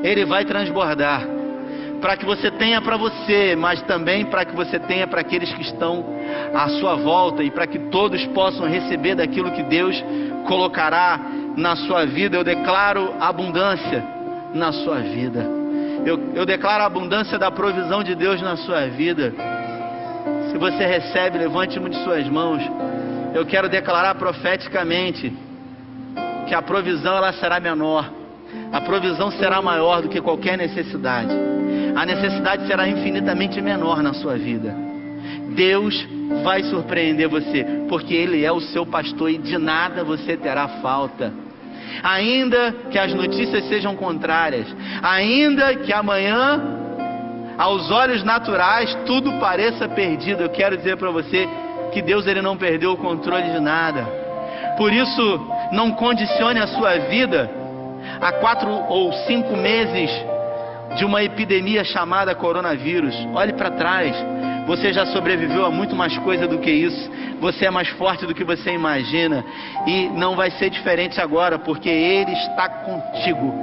ele 0.03 0.25
vai 0.25 0.45
transbordar 0.45 1.42
para 2.03 2.17
que 2.17 2.25
você 2.25 2.51
tenha 2.51 2.81
para 2.81 2.97
você, 2.97 3.55
mas 3.55 3.81
também 3.83 4.25
para 4.25 4.43
que 4.43 4.53
você 4.53 4.77
tenha 4.77 5.07
para 5.07 5.21
aqueles 5.21 5.53
que 5.53 5.61
estão 5.61 6.03
à 6.53 6.67
sua 6.67 6.95
volta 6.95 7.41
e 7.41 7.49
para 7.49 7.65
que 7.65 7.79
todos 7.79 8.25
possam 8.27 8.67
receber 8.67 9.15
daquilo 9.15 9.49
que 9.51 9.63
Deus 9.63 10.03
colocará 10.45 11.17
na 11.55 11.77
sua 11.77 12.05
vida. 12.05 12.35
Eu 12.35 12.43
declaro 12.43 13.13
abundância 13.21 14.03
na 14.53 14.73
sua 14.73 14.99
vida. 14.99 15.47
Eu, 16.05 16.19
eu 16.35 16.45
declaro 16.45 16.83
a 16.83 16.87
abundância 16.87 17.39
da 17.39 17.49
provisão 17.49 18.03
de 18.03 18.15
Deus 18.15 18.41
na 18.41 18.57
sua 18.57 18.85
vida. 18.87 19.33
Se 20.51 20.57
você 20.57 20.85
recebe, 20.85 21.37
levante 21.37 21.79
uma 21.79 21.89
de 21.89 22.03
suas 22.03 22.27
mãos. 22.27 22.61
Eu 23.33 23.45
quero 23.45 23.69
declarar 23.69 24.15
profeticamente 24.15 25.33
que 26.49 26.53
a 26.53 26.61
provisão 26.61 27.15
ela 27.15 27.31
será 27.31 27.61
menor. 27.61 28.11
A 28.73 28.81
provisão 28.81 29.31
será 29.31 29.61
maior 29.61 30.01
do 30.01 30.09
que 30.09 30.19
qualquer 30.19 30.57
necessidade 30.57 31.52
a 31.95 32.05
necessidade 32.05 32.65
será 32.67 32.87
infinitamente 32.87 33.61
menor 33.61 34.01
na 34.01 34.13
sua 34.13 34.35
vida. 34.35 34.75
Deus 35.55 36.07
vai 36.43 36.63
surpreender 36.63 37.27
você, 37.27 37.65
porque 37.87 38.13
Ele 38.13 38.43
é 38.43 38.51
o 38.51 38.59
seu 38.59 38.85
pastor 38.85 39.29
e 39.29 39.37
de 39.37 39.57
nada 39.57 40.03
você 40.03 40.35
terá 40.35 40.67
falta. 40.81 41.31
Ainda 42.01 42.73
que 42.89 42.97
as 42.97 43.13
notícias 43.13 43.67
sejam 43.67 43.95
contrárias, 43.95 44.65
ainda 45.01 45.75
que 45.75 45.93
amanhã, 45.93 46.61
aos 47.57 47.91
olhos 47.91 48.23
naturais, 48.23 48.97
tudo 49.05 49.33
pareça 49.33 49.87
perdido, 49.87 50.41
eu 50.41 50.49
quero 50.49 50.75
dizer 50.75 50.97
para 50.97 51.11
você 51.11 51.47
que 51.91 52.01
Deus 52.01 52.25
ele 52.25 52.41
não 52.41 52.57
perdeu 52.57 52.93
o 52.93 52.97
controle 52.97 53.51
de 53.51 53.59
nada. 53.59 54.03
Por 54.77 54.91
isso, 54.91 55.47
não 55.71 55.91
condicione 55.91 56.59
a 56.59 56.67
sua 56.67 56.97
vida 56.97 57.49
a 58.19 58.31
quatro 58.33 58.69
ou 58.69 59.13
cinco 59.27 59.55
meses 59.55 60.09
de 60.95 61.05
uma 61.05 61.23
epidemia 61.23 61.83
chamada 61.83 62.35
coronavírus. 62.35 63.15
Olhe 63.33 63.53
para 63.53 63.71
trás. 63.71 64.15
Você 64.67 64.93
já 64.93 65.05
sobreviveu 65.07 65.65
a 65.65 65.71
muito 65.71 65.95
mais 65.95 66.17
coisa 66.19 66.47
do 66.47 66.59
que 66.59 66.71
isso. 66.71 67.11
Você 67.39 67.65
é 67.65 67.71
mais 67.71 67.89
forte 67.89 68.25
do 68.25 68.33
que 68.33 68.43
você 68.43 68.71
imagina. 68.71 69.43
E 69.85 70.07
não 70.09 70.35
vai 70.35 70.51
ser 70.51 70.69
diferente 70.69 71.19
agora, 71.19 71.59
porque 71.59 71.89
Ele 71.89 72.31
está 72.31 72.69
contigo. 72.69 73.53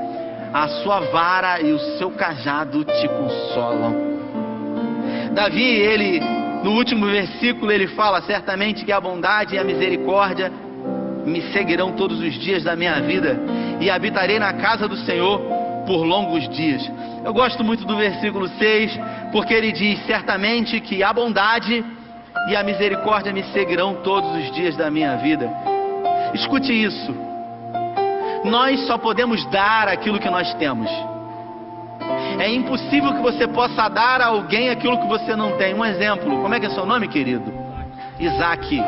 A 0.53 0.69
sua 0.83 1.01
vara 1.01 1.61
e 1.61 1.73
o 1.73 1.79
seu 1.99 2.11
cajado 2.11 2.85
te 2.85 3.09
consolam. 3.09 4.11
Davi, 5.33 5.63
ele, 5.63 6.21
no 6.65 6.73
último 6.73 7.07
versículo, 7.07 7.71
ele 7.71 7.87
fala 7.89 8.21
certamente 8.23 8.85
que 8.85 8.91
a 8.91 9.01
bondade 9.01 9.55
e 9.55 9.59
a 9.59 9.65
misericórdia 9.65 10.51
me 11.25 11.41
seguirão 11.53 11.93
todos 11.93 12.21
os 12.21 12.35
dias 12.35 12.65
da 12.65 12.75
minha 12.75 13.01
vida 13.01 13.39
e 13.81 13.89
habitarei 13.89 14.41
na 14.41 14.53
casa 14.55 14.89
do 14.89 14.97
Senhor 14.97 15.41
por 15.91 16.05
longos 16.05 16.49
dias. 16.51 16.89
Eu 17.25 17.35
gosto 17.35 17.65
muito 17.65 17.85
do 17.85 17.97
versículo 17.97 18.47
6, 18.47 18.97
porque 19.33 19.53
ele 19.53 19.73
diz: 19.73 20.07
Certamente 20.07 20.81
que 20.81 21.03
a 21.03 21.13
bondade 21.13 21.85
e 22.49 22.55
a 22.55 22.63
misericórdia 22.63 23.33
me 23.33 23.43
seguirão 23.53 23.97
todos 23.97 24.31
os 24.37 24.53
dias 24.53 24.77
da 24.77 24.89
minha 24.89 25.17
vida. 25.17 25.51
Escute 26.33 26.73
isso. 26.73 27.13
Nós 28.45 28.87
só 28.87 28.99
podemos 28.99 29.45
dar 29.47 29.89
aquilo 29.89 30.21
que 30.21 30.31
nós 30.31 30.55
temos. 30.55 30.89
É 32.39 32.49
impossível 32.49 33.13
que 33.15 33.21
você 33.21 33.49
possa 33.49 33.89
dar 33.89 34.21
a 34.21 34.27
alguém 34.27 34.71
aquilo 34.71 34.97
que 34.97 35.09
você 35.09 35.35
não 35.35 35.57
tem. 35.57 35.75
Um 35.75 35.85
exemplo. 35.85 36.41
Como 36.41 36.55
é 36.55 36.61
que 36.61 36.67
é 36.67 36.71
seu 36.71 36.87
nome, 36.87 37.09
querido? 37.09 37.53
Isaac. 38.17 38.81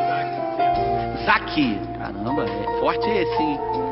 Isaac. 1.19 1.79
Caramba, 1.99 2.45
é 2.45 2.79
forte 2.79 3.09
esse. 3.09 3.43
Hein? 3.43 3.82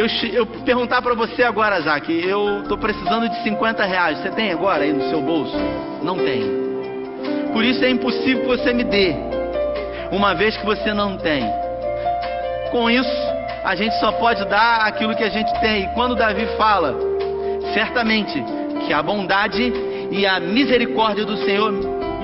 Eu, 0.00 0.06
eu 0.32 0.46
perguntar 0.64 1.02
para 1.02 1.14
você 1.14 1.42
agora, 1.42 1.78
Zac, 1.82 2.10
eu 2.10 2.62
estou 2.62 2.78
precisando 2.78 3.28
de 3.28 3.42
50 3.42 3.84
reais. 3.84 4.16
Você 4.16 4.30
tem 4.30 4.50
agora 4.50 4.82
aí 4.82 4.94
no 4.94 5.10
seu 5.10 5.20
bolso? 5.20 5.54
Não 6.02 6.16
tem. 6.16 6.42
Por 7.52 7.62
isso 7.62 7.84
é 7.84 7.90
impossível 7.90 8.40
que 8.40 8.46
você 8.46 8.72
me 8.72 8.82
dê, 8.82 9.14
uma 10.10 10.34
vez 10.34 10.56
que 10.56 10.64
você 10.64 10.94
não 10.94 11.18
tem. 11.18 11.44
Com 12.70 12.88
isso, 12.88 13.14
a 13.62 13.74
gente 13.74 13.94
só 14.00 14.10
pode 14.12 14.42
dar 14.46 14.86
aquilo 14.86 15.14
que 15.14 15.22
a 15.22 15.28
gente 15.28 15.52
tem. 15.60 15.82
E 15.82 15.88
quando 15.88 16.16
Davi 16.16 16.46
fala, 16.56 16.96
certamente 17.74 18.42
que 18.86 18.94
a 18.94 19.02
bondade 19.02 19.70
e 20.10 20.26
a 20.26 20.40
misericórdia 20.40 21.26
do 21.26 21.36
Senhor 21.44 21.72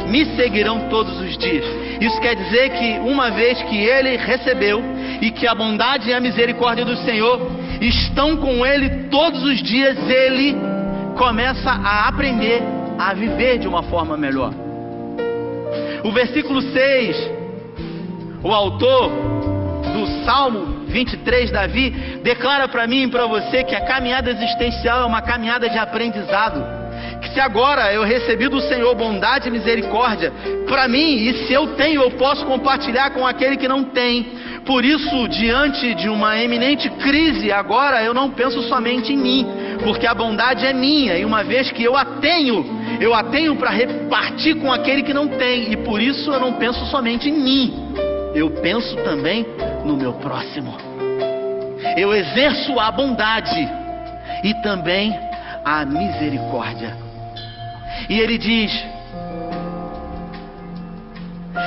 me 0.09 0.25
seguirão 0.35 0.89
todos 0.89 1.21
os 1.21 1.37
dias. 1.37 1.67
Isso 2.01 2.19
quer 2.23 2.37
dizer 2.37 2.71
que 2.71 2.99
uma 3.01 3.31
vez 3.33 3.61
que 3.65 3.85
ele 3.85 4.17
recebeu 4.17 4.83
e 5.21 5.31
que 5.31 5.47
a 5.47 5.55
bondade 5.55 6.09
e 6.09 6.15
a 6.15 6.21
misericórdia 6.21 6.87
do 6.87 6.97
Senhor 7.05 7.66
estão 7.81 8.37
com 8.37 8.65
ele 8.65 9.09
todos 9.11 9.43
os 9.43 9.63
dias, 9.63 9.97
ele 10.09 10.57
começa 11.17 11.71
a 11.71 12.09
aprender 12.09 12.63
a 12.99 13.15
viver 13.15 13.59
de 13.59 13.69
uma 13.69 13.83
forma 13.85 14.17
melhor. 14.17 14.53
O 16.05 16.13
versículo 16.13 16.63
6, 16.63 17.31
o 18.43 18.53
autor 18.53 19.11
do 19.93 20.25
Salmo 20.25 20.87
23, 20.89 21.51
Davi, 21.51 21.91
declara 22.23 22.69
para 22.69 22.87
mim 22.87 23.05
e 23.05 23.09
para 23.09 23.27
você 23.27 23.65
que 23.65 23.75
a 23.75 23.85
caminhada 23.85 24.31
existencial 24.31 25.03
é 25.03 25.05
uma 25.05 25.23
caminhada 25.23 25.69
de 25.69 25.79
aprendizado 25.79 26.76
que 27.37 27.41
agora 27.41 27.93
eu 27.93 28.03
recebi 28.03 28.49
do 28.49 28.63
Senhor 28.63 28.95
bondade 28.95 29.49
e 29.49 29.51
misericórdia 29.51 30.33
para 30.67 30.89
mim, 30.89 31.17
e 31.17 31.47
se 31.47 31.53
eu 31.53 31.75
tenho, 31.75 32.01
eu 32.01 32.13
posso 32.13 32.47
compartilhar 32.47 33.11
com 33.11 33.27
aquele 33.27 33.59
que 33.59 33.69
não 33.69 33.85
tem. 33.85 34.25
Por 34.65 34.83
isso, 34.83 35.29
diante 35.29 35.95
de 35.97 36.09
uma 36.09 36.43
eminente 36.43 36.89
crise, 36.89 37.53
agora 37.53 38.03
eu 38.03 38.15
não 38.15 38.31
penso 38.31 38.63
somente 38.63 39.13
em 39.13 39.19
mim, 39.19 39.47
porque 39.85 40.07
a 40.07 40.15
bondade 40.15 40.65
é 40.65 40.73
minha, 40.73 41.19
e 41.19 41.27
uma 41.27 41.45
vez 41.45 41.71
que 41.71 41.85
eu 41.85 41.95
a 41.95 42.07
tenho, 42.07 42.65
eu 43.03 43.13
a 43.13 43.23
tenho 43.25 43.55
para 43.57 43.69
repartir 43.69 44.57
com 44.57 44.73
aquele 44.73 45.03
que 45.03 45.13
não 45.13 45.29
tem, 45.29 45.71
e 45.71 45.77
por 45.77 46.01
isso 46.01 46.33
eu 46.33 46.41
não 46.41 46.55
penso 46.55 46.87
somente 46.87 47.29
em 47.29 47.39
mim, 47.39 47.93
eu 48.35 48.49
penso 48.63 48.97
também 49.05 49.47
no 49.85 49.95
meu 49.95 50.15
próximo. 50.15 50.75
Eu 51.99 52.15
exerço 52.15 52.81
a 52.81 52.91
bondade 52.91 53.69
e 54.43 54.55
também 54.63 55.15
a 55.63 55.85
misericórdia. 55.85 57.06
E 58.09 58.21
ele 58.21 58.39
diz: 58.39 58.73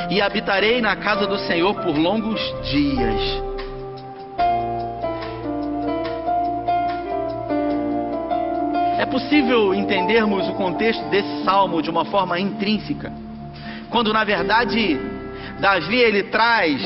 e 0.09 0.21
habitarei 0.21 0.81
na 0.81 0.95
casa 0.95 1.27
do 1.27 1.37
Senhor 1.39 1.73
por 1.75 1.95
longos 1.95 2.41
dias. 2.71 3.49
É 8.97 9.05
possível 9.05 9.73
entendermos 9.73 10.47
o 10.49 10.53
contexto 10.53 11.03
desse 11.09 11.43
salmo 11.43 11.81
de 11.81 11.89
uma 11.89 12.05
forma 12.05 12.39
intrínseca, 12.39 13.11
quando 13.89 14.11
na 14.11 14.23
verdade 14.23 14.99
Davi 15.59 15.97
ele 15.97 16.23
traz 16.23 16.81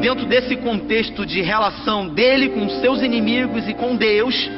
dentro 0.00 0.26
desse 0.26 0.56
contexto 0.56 1.26
de 1.26 1.42
relação 1.42 2.08
dele 2.08 2.50
com 2.50 2.68
seus 2.80 3.02
inimigos 3.02 3.68
e 3.68 3.74
com 3.74 3.96
Deus, 3.96 4.50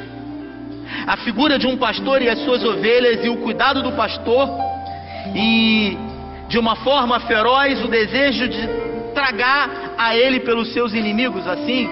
a 1.09 1.16
figura 1.16 1.59
de 1.59 1.66
um 1.66 1.74
pastor 1.74 2.20
e 2.20 2.28
as 2.28 2.38
suas 2.40 2.62
ovelhas 2.62 3.24
e 3.24 3.30
o 3.30 3.38
cuidado 3.38 3.82
do 3.82 3.92
pastor 3.92 4.46
e 5.34 5.96
de 6.48 6.59
uma 6.59 6.76
forma 6.76 7.18
feroz 7.20 7.82
o 7.82 7.88
desejo 7.88 8.46
de 8.46 8.68
tragar 9.14 9.94
a 9.96 10.14
ele 10.14 10.40
pelos 10.40 10.70
seus 10.74 10.92
inimigos, 10.92 11.46
assim 11.46 11.88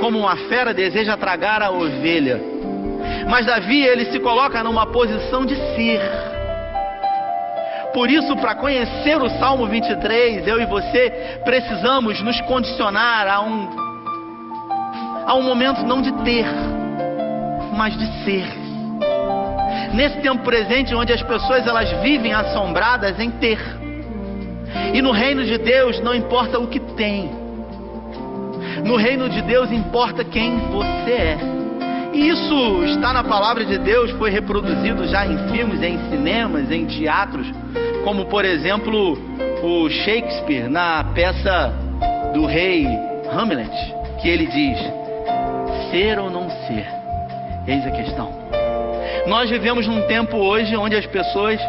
como 0.00 0.18
uma 0.18 0.36
fera 0.48 0.74
deseja 0.74 1.16
tragar 1.16 1.62
a 1.62 1.70
ovelha. 1.70 2.40
Mas 3.30 3.46
Davi, 3.46 3.80
ele 3.80 4.06
se 4.06 4.18
coloca 4.18 4.62
numa 4.64 4.86
posição 4.86 5.46
de 5.46 5.54
ser. 5.54 6.00
Por 7.94 8.10
isso, 8.10 8.36
para 8.36 8.56
conhecer 8.56 9.22
o 9.22 9.30
Salmo 9.38 9.66
23, 9.66 10.48
eu 10.48 10.60
e 10.60 10.66
você 10.66 11.40
precisamos 11.44 12.20
nos 12.22 12.40
condicionar 12.40 13.28
a 13.28 13.40
um 13.40 13.88
a 15.26 15.34
um 15.34 15.42
momento 15.42 15.84
não 15.84 16.00
de 16.00 16.10
ter, 16.24 16.46
mas 17.78 17.96
de 17.96 18.24
ser. 18.24 18.44
Nesse 19.94 20.18
tempo 20.20 20.42
presente 20.42 20.92
onde 20.96 21.12
as 21.12 21.22
pessoas 21.22 21.64
elas 21.64 21.88
vivem 22.02 22.34
assombradas 22.34 23.18
em 23.20 23.30
ter. 23.30 23.58
E 24.92 25.00
no 25.00 25.12
reino 25.12 25.44
de 25.44 25.56
Deus 25.56 26.00
não 26.00 26.12
importa 26.12 26.58
o 26.58 26.66
que 26.66 26.80
tem. 26.80 27.30
No 28.84 28.96
reino 28.96 29.28
de 29.28 29.40
Deus 29.42 29.70
importa 29.70 30.24
quem 30.24 30.58
você 30.72 31.12
é. 31.12 31.38
E 32.12 32.28
isso 32.28 32.84
está 32.84 33.12
na 33.12 33.22
palavra 33.22 33.64
de 33.64 33.78
Deus, 33.78 34.10
foi 34.12 34.30
reproduzido 34.30 35.06
já 35.06 35.24
em 35.24 35.38
filmes, 35.50 35.80
em 35.80 35.98
cinemas, 36.10 36.72
em 36.72 36.84
teatros, 36.84 37.46
como 38.02 38.24
por 38.26 38.44
exemplo 38.44 39.16
o 39.62 39.88
Shakespeare 39.88 40.68
na 40.68 41.04
peça 41.14 41.72
do 42.34 42.44
rei 42.44 42.88
Hamlet, 43.30 43.70
que 44.20 44.28
ele 44.28 44.46
diz: 44.46 44.78
ser 45.92 46.18
ou 46.18 46.28
não 46.28 46.50
ser, 46.66 46.97
eis 47.68 47.86
a 47.86 47.90
questão. 47.90 48.32
Nós 49.26 49.50
vivemos 49.50 49.86
num 49.86 50.02
tempo 50.06 50.36
hoje 50.38 50.74
onde 50.76 50.96
as 50.96 51.06
pessoas 51.06 51.60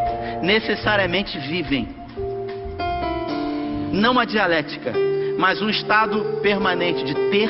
necessariamente 0.41 1.37
vivem 1.39 1.87
não 3.91 4.11
uma 4.11 4.25
dialética, 4.25 4.93
mas 5.37 5.61
um 5.61 5.69
estado 5.69 6.39
permanente 6.41 7.03
de 7.03 7.13
ter 7.29 7.49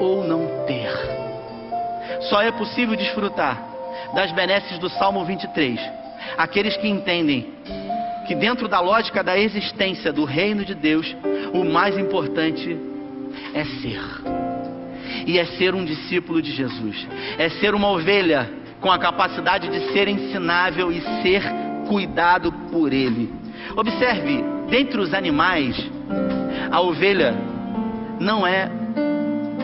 ou 0.00 0.24
não 0.24 0.64
ter. 0.66 0.90
Só 2.28 2.42
é 2.42 2.50
possível 2.50 2.96
desfrutar 2.96 3.62
das 4.14 4.32
benesses 4.32 4.78
do 4.78 4.88
Salmo 4.88 5.24
23 5.24 5.78
aqueles 6.36 6.76
que 6.76 6.88
entendem 6.88 7.52
que, 8.26 8.34
dentro 8.34 8.68
da 8.68 8.80
lógica 8.80 9.22
da 9.22 9.38
existência 9.38 10.12
do 10.12 10.24
reino 10.24 10.64
de 10.64 10.74
Deus, 10.74 11.14
o 11.52 11.64
mais 11.64 11.96
importante 11.98 12.76
é 13.54 13.64
ser. 13.64 14.41
E 15.26 15.38
é 15.38 15.44
ser 15.44 15.74
um 15.74 15.84
discípulo 15.84 16.42
de 16.42 16.52
Jesus, 16.52 17.06
é 17.38 17.48
ser 17.48 17.74
uma 17.74 17.88
ovelha 17.88 18.50
com 18.80 18.90
a 18.90 18.98
capacidade 18.98 19.68
de 19.68 19.92
ser 19.92 20.08
ensinável 20.08 20.90
e 20.90 21.00
ser 21.22 21.42
cuidado 21.86 22.52
por 22.70 22.92
Ele. 22.92 23.32
Observe, 23.76 24.44
dentre 24.68 25.00
os 25.00 25.14
animais, 25.14 25.76
a 26.70 26.80
ovelha 26.80 27.34
não 28.18 28.46
é 28.46 28.70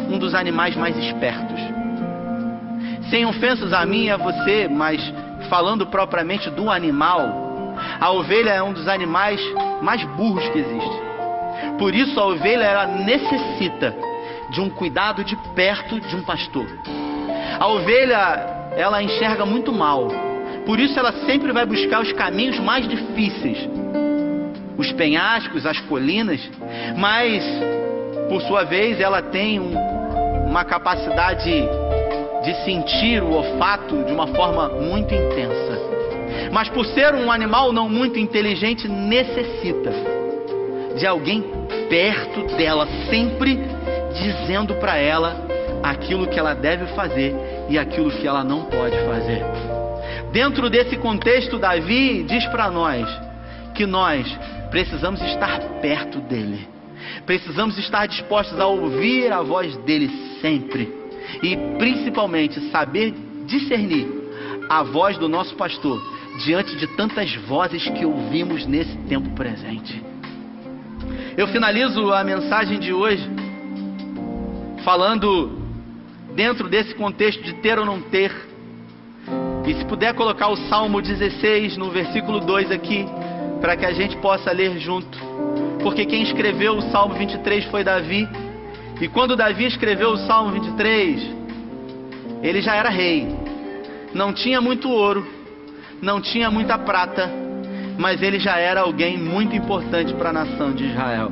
um 0.08 0.18
dos 0.18 0.34
animais 0.34 0.76
mais 0.76 0.96
espertos. 0.96 1.60
Sem 3.10 3.26
ofensas 3.26 3.72
a 3.72 3.84
mim 3.84 4.04
e 4.04 4.10
a 4.10 4.16
você, 4.16 4.68
mas 4.68 5.00
falando 5.48 5.86
propriamente 5.86 6.50
do 6.50 6.70
animal, 6.70 7.74
a 8.00 8.10
ovelha 8.10 8.50
é 8.50 8.62
um 8.62 8.72
dos 8.72 8.86
animais 8.86 9.40
mais 9.82 10.02
burros 10.16 10.46
que 10.50 10.58
existe. 10.58 11.02
Por 11.78 11.94
isso 11.94 12.18
a 12.20 12.26
ovelha 12.26 12.64
ela 12.64 12.86
necessita 12.86 13.94
de 14.50 14.60
um 14.60 14.70
cuidado 14.70 15.22
de 15.24 15.36
perto 15.54 16.00
de 16.00 16.16
um 16.16 16.22
pastor. 16.22 16.66
A 17.58 17.66
ovelha 17.66 18.58
ela 18.76 19.02
enxerga 19.02 19.44
muito 19.44 19.72
mal. 19.72 20.08
Por 20.64 20.78
isso 20.78 20.98
ela 20.98 21.12
sempre 21.26 21.52
vai 21.52 21.66
buscar 21.66 22.00
os 22.02 22.12
caminhos 22.12 22.58
mais 22.60 22.86
difíceis. 22.86 23.58
Os 24.76 24.92
penhascos, 24.92 25.66
as 25.66 25.80
colinas, 25.80 26.40
mas 26.96 27.44
por 28.28 28.40
sua 28.42 28.64
vez 28.64 29.00
ela 29.00 29.20
tem 29.20 29.58
um, 29.58 29.74
uma 30.48 30.64
capacidade 30.64 31.50
de 32.44 32.64
sentir 32.64 33.22
o 33.22 33.32
olfato 33.32 34.04
de 34.04 34.12
uma 34.12 34.28
forma 34.28 34.68
muito 34.68 35.12
intensa. 35.12 35.88
Mas 36.52 36.68
por 36.68 36.86
ser 36.86 37.14
um 37.14 37.32
animal 37.32 37.72
não 37.72 37.88
muito 37.88 38.18
inteligente, 38.18 38.86
necessita 38.86 39.92
de 40.96 41.06
alguém 41.06 41.42
perto 41.88 42.56
dela, 42.56 42.86
sempre 43.10 43.58
dizendo 44.18 44.74
para 44.74 44.96
ela 44.96 45.46
aquilo 45.82 46.26
que 46.26 46.38
ela 46.38 46.54
deve 46.54 46.86
fazer 46.94 47.34
e 47.68 47.78
aquilo 47.78 48.10
que 48.10 48.26
ela 48.26 48.44
não 48.44 48.64
pode 48.64 48.96
fazer. 49.06 49.42
Dentro 50.32 50.68
desse 50.68 50.96
contexto, 50.96 51.58
Davi 51.58 52.22
diz 52.24 52.44
para 52.46 52.70
nós 52.70 53.08
que 53.74 53.86
nós 53.86 54.26
precisamos 54.70 55.20
estar 55.22 55.60
perto 55.80 56.20
dele. 56.20 56.68
Precisamos 57.24 57.78
estar 57.78 58.06
dispostos 58.06 58.58
a 58.60 58.66
ouvir 58.66 59.32
a 59.32 59.40
voz 59.42 59.76
dele 59.78 60.10
sempre 60.40 60.92
e 61.42 61.56
principalmente 61.78 62.60
saber 62.70 63.14
discernir 63.46 64.06
a 64.68 64.82
voz 64.82 65.16
do 65.16 65.28
nosso 65.28 65.54
pastor 65.56 66.00
diante 66.44 66.76
de 66.76 66.86
tantas 66.88 67.34
vozes 67.34 67.88
que 67.90 68.04
ouvimos 68.04 68.66
nesse 68.66 68.96
tempo 69.08 69.30
presente. 69.30 70.02
Eu 71.36 71.48
finalizo 71.48 72.12
a 72.12 72.22
mensagem 72.22 72.78
de 72.78 72.92
hoje 72.92 73.28
falando 74.88 75.50
dentro 76.34 76.66
desse 76.66 76.94
contexto 76.94 77.42
de 77.42 77.52
ter 77.56 77.78
ou 77.78 77.84
não 77.84 78.00
ter. 78.00 78.32
E 79.66 79.74
se 79.74 79.84
puder 79.84 80.14
colocar 80.14 80.48
o 80.48 80.56
Salmo 80.56 81.02
16 81.02 81.76
no 81.76 81.90
versículo 81.90 82.40
2 82.40 82.70
aqui, 82.70 83.04
para 83.60 83.76
que 83.76 83.84
a 83.84 83.92
gente 83.92 84.16
possa 84.16 84.50
ler 84.50 84.78
junto. 84.78 85.18
Porque 85.82 86.06
quem 86.06 86.22
escreveu 86.22 86.78
o 86.78 86.80
Salmo 86.90 87.14
23 87.16 87.66
foi 87.66 87.84
Davi. 87.84 88.26
E 88.98 89.08
quando 89.08 89.36
Davi 89.36 89.66
escreveu 89.66 90.12
o 90.12 90.16
Salmo 90.26 90.52
23, 90.52 91.34
ele 92.42 92.62
já 92.62 92.74
era 92.74 92.88
rei. 92.88 93.28
Não 94.14 94.32
tinha 94.32 94.58
muito 94.58 94.88
ouro, 94.88 95.28
não 96.00 96.18
tinha 96.18 96.50
muita 96.50 96.78
prata, 96.78 97.30
mas 97.98 98.22
ele 98.22 98.40
já 98.40 98.56
era 98.56 98.80
alguém 98.80 99.18
muito 99.18 99.54
importante 99.54 100.14
para 100.14 100.30
a 100.30 100.32
nação 100.32 100.72
de 100.72 100.86
Israel. 100.86 101.30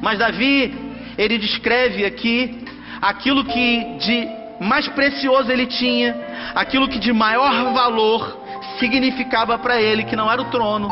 Mas 0.00 0.20
Davi, 0.20 0.81
ele 1.16 1.38
descreve 1.38 2.04
aqui 2.04 2.64
aquilo 3.00 3.44
que 3.44 3.96
de 3.98 4.28
mais 4.60 4.86
precioso 4.88 5.50
ele 5.50 5.66
tinha, 5.66 6.14
aquilo 6.54 6.88
que 6.88 6.98
de 6.98 7.12
maior 7.12 7.72
valor 7.72 8.40
significava 8.78 9.58
para 9.58 9.80
ele, 9.80 10.04
que 10.04 10.14
não 10.14 10.30
era 10.30 10.40
o 10.40 10.46
trono, 10.46 10.88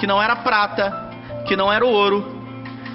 que 0.00 0.06
não 0.06 0.20
era 0.20 0.32
a 0.32 0.36
prata, 0.36 0.90
que 1.46 1.54
não 1.54 1.72
era 1.72 1.84
o 1.84 1.88
ouro, 1.88 2.42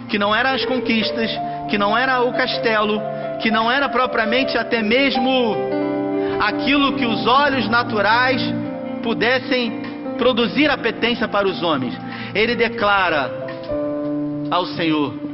que 0.09 0.19
não 0.19 0.35
eram 0.35 0.51
as 0.51 0.65
conquistas, 0.65 1.31
que 1.69 1.77
não 1.77 1.97
era 1.97 2.21
o 2.21 2.33
castelo, 2.33 3.01
que 3.41 3.49
não 3.49 3.71
era 3.71 3.87
propriamente 3.87 4.57
até 4.57 4.81
mesmo 4.81 5.55
aquilo 6.39 6.93
que 6.93 7.05
os 7.05 7.25
olhos 7.25 7.67
naturais 7.69 8.41
pudessem 9.01 9.81
produzir 10.17 10.69
apetência 10.69 11.27
para 11.27 11.47
os 11.47 11.61
homens. 11.63 11.97
Ele 12.33 12.55
declara 12.55 13.31
ao 14.51 14.65
Senhor: 14.65 15.26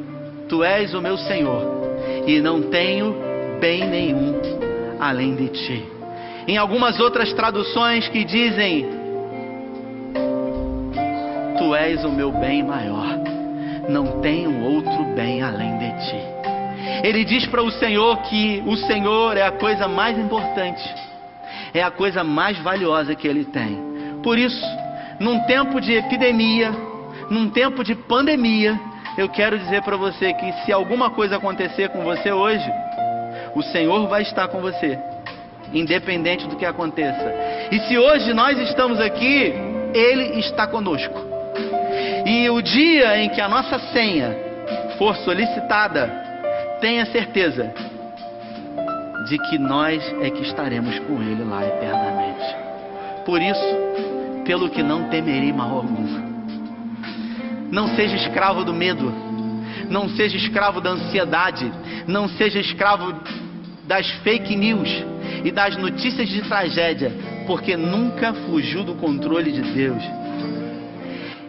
Tu 0.53 0.63
és 0.63 0.93
o 0.93 1.01
meu 1.01 1.17
Senhor, 1.17 1.63
e 2.27 2.39
não 2.39 2.61
tenho 2.69 3.15
bem 3.59 3.89
nenhum 3.89 4.39
além 4.99 5.33
de 5.33 5.47
ti. 5.47 5.83
Em 6.47 6.57
algumas 6.57 6.99
outras 6.99 7.33
traduções 7.33 8.07
que 8.09 8.23
dizem: 8.23 8.85
Tu 11.57 11.75
és 11.75 12.05
o 12.05 12.11
meu 12.11 12.31
bem 12.31 12.61
maior 12.61 13.17
não 13.89 14.21
tenho 14.21 14.63
outro 14.63 15.03
bem 15.15 15.41
além 15.41 15.75
de 15.79 15.89
ti. 16.05 16.17
Ele 17.03 17.25
diz 17.25 17.47
para 17.47 17.63
o 17.63 17.71
Senhor 17.71 18.15
que 18.21 18.61
o 18.67 18.77
Senhor 18.77 19.35
é 19.35 19.41
a 19.41 19.51
coisa 19.53 19.87
mais 19.87 20.19
importante, 20.19 20.83
é 21.73 21.81
a 21.81 21.89
coisa 21.89 22.23
mais 22.23 22.59
valiosa 22.59 23.15
que 23.15 23.27
ele 23.27 23.45
tem. 23.45 23.75
Por 24.21 24.37
isso, 24.37 24.63
num 25.19 25.39
tempo 25.47 25.81
de 25.81 25.93
epidemia, 25.93 26.71
num 27.27 27.49
tempo 27.49 27.83
de 27.83 27.95
pandemia, 27.95 28.79
eu 29.17 29.29
quero 29.29 29.57
dizer 29.59 29.81
para 29.83 29.95
você 29.95 30.33
que 30.33 30.51
se 30.63 30.71
alguma 30.71 31.09
coisa 31.09 31.37
acontecer 31.37 31.89
com 31.89 32.03
você 32.03 32.31
hoje, 32.31 32.71
o 33.55 33.61
Senhor 33.61 34.07
vai 34.07 34.23
estar 34.23 34.47
com 34.47 34.59
você, 34.59 34.97
independente 35.73 36.47
do 36.47 36.55
que 36.55 36.65
aconteça. 36.65 37.33
E 37.71 37.79
se 37.81 37.97
hoje 37.97 38.33
nós 38.33 38.57
estamos 38.59 38.99
aqui, 38.99 39.53
Ele 39.93 40.39
está 40.39 40.65
conosco. 40.65 41.19
E 42.25 42.49
o 42.49 42.61
dia 42.61 43.17
em 43.17 43.29
que 43.29 43.41
a 43.41 43.47
nossa 43.47 43.77
senha 43.91 44.35
for 44.97 45.15
solicitada, 45.17 46.09
tenha 46.79 47.05
certeza 47.05 47.73
de 49.27 49.37
que 49.49 49.57
nós 49.57 50.03
é 50.21 50.29
que 50.29 50.41
estaremos 50.41 50.97
com 50.99 51.21
Ele 51.21 51.43
lá 51.43 51.65
eternamente. 51.65 52.55
Por 53.25 53.41
isso, 53.41 54.43
pelo 54.45 54.69
que 54.69 54.83
não 54.83 55.09
temerei 55.09 55.53
mal 55.53 55.77
algum. 55.77 56.22
Não 57.73 57.95
seja 57.95 58.15
escravo 58.15 58.63
do 58.63 58.71
medo, 58.71 59.11
não 59.89 60.07
seja 60.09 60.37
escravo 60.37 60.79
da 60.79 60.91
ansiedade, 60.91 61.73
não 62.05 62.29
seja 62.29 62.59
escravo 62.59 63.19
das 63.85 64.07
fake 64.21 64.55
news 64.55 64.87
e 65.43 65.51
das 65.51 65.75
notícias 65.75 66.29
de 66.29 66.43
tragédia, 66.43 67.11
porque 67.47 67.75
nunca 67.75 68.31
fugiu 68.31 68.83
do 68.83 68.93
controle 68.93 69.51
de 69.51 69.63
Deus. 69.73 70.03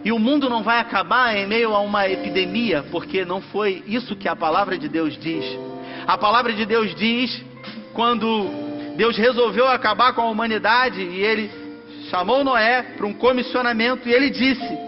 E 0.03 0.11
o 0.11 0.17
mundo 0.17 0.49
não 0.49 0.63
vai 0.63 0.79
acabar 0.79 1.37
em 1.37 1.45
meio 1.45 1.75
a 1.75 1.79
uma 1.81 2.09
epidemia, 2.09 2.83
porque 2.89 3.23
não 3.23 3.39
foi 3.39 3.83
isso 3.85 4.15
que 4.15 4.27
a 4.27 4.35
palavra 4.35 4.79
de 4.79 4.89
Deus 4.89 5.15
diz. 5.19 5.45
A 6.07 6.17
palavra 6.17 6.53
de 6.53 6.65
Deus 6.65 6.95
diz 6.95 7.39
quando 7.93 8.49
Deus 8.97 9.15
resolveu 9.15 9.67
acabar 9.67 10.13
com 10.13 10.21
a 10.21 10.31
humanidade 10.31 11.01
e 11.01 11.23
ele 11.23 11.51
chamou 12.09 12.43
Noé 12.43 12.81
para 12.97 13.05
um 13.05 13.13
comissionamento 13.13 14.09
e 14.09 14.11
ele 14.11 14.31
disse 14.31 14.85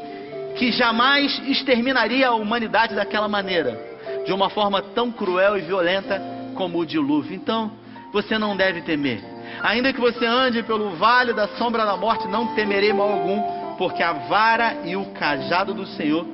que 0.57 0.71
jamais 0.71 1.39
exterminaria 1.47 2.27
a 2.27 2.33
humanidade 2.33 2.95
daquela 2.95 3.27
maneira, 3.27 3.79
de 4.25 4.33
uma 4.33 4.49
forma 4.49 4.81
tão 4.81 5.11
cruel 5.11 5.57
e 5.57 5.61
violenta 5.61 6.21
como 6.55 6.79
o 6.79 6.85
dilúvio. 6.85 7.35
Então, 7.35 7.71
você 8.11 8.37
não 8.37 8.57
deve 8.57 8.81
temer. 8.81 9.23
Ainda 9.61 9.93
que 9.93 9.99
você 9.99 10.25
ande 10.25 10.63
pelo 10.63 10.95
vale 10.95 11.33
da 11.33 11.47
sombra 11.49 11.85
da 11.85 11.95
morte, 11.95 12.27
não 12.27 12.55
temerei 12.55 12.91
mal 12.91 13.11
algum, 13.11 13.41
porque 13.77 14.01
a 14.01 14.13
vara 14.13 14.81
e 14.83 14.95
o 14.95 15.05
cajado 15.13 15.73
do 15.73 15.85
Senhor 15.85 16.25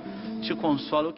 te 0.42 0.56
consolam. 0.56 1.14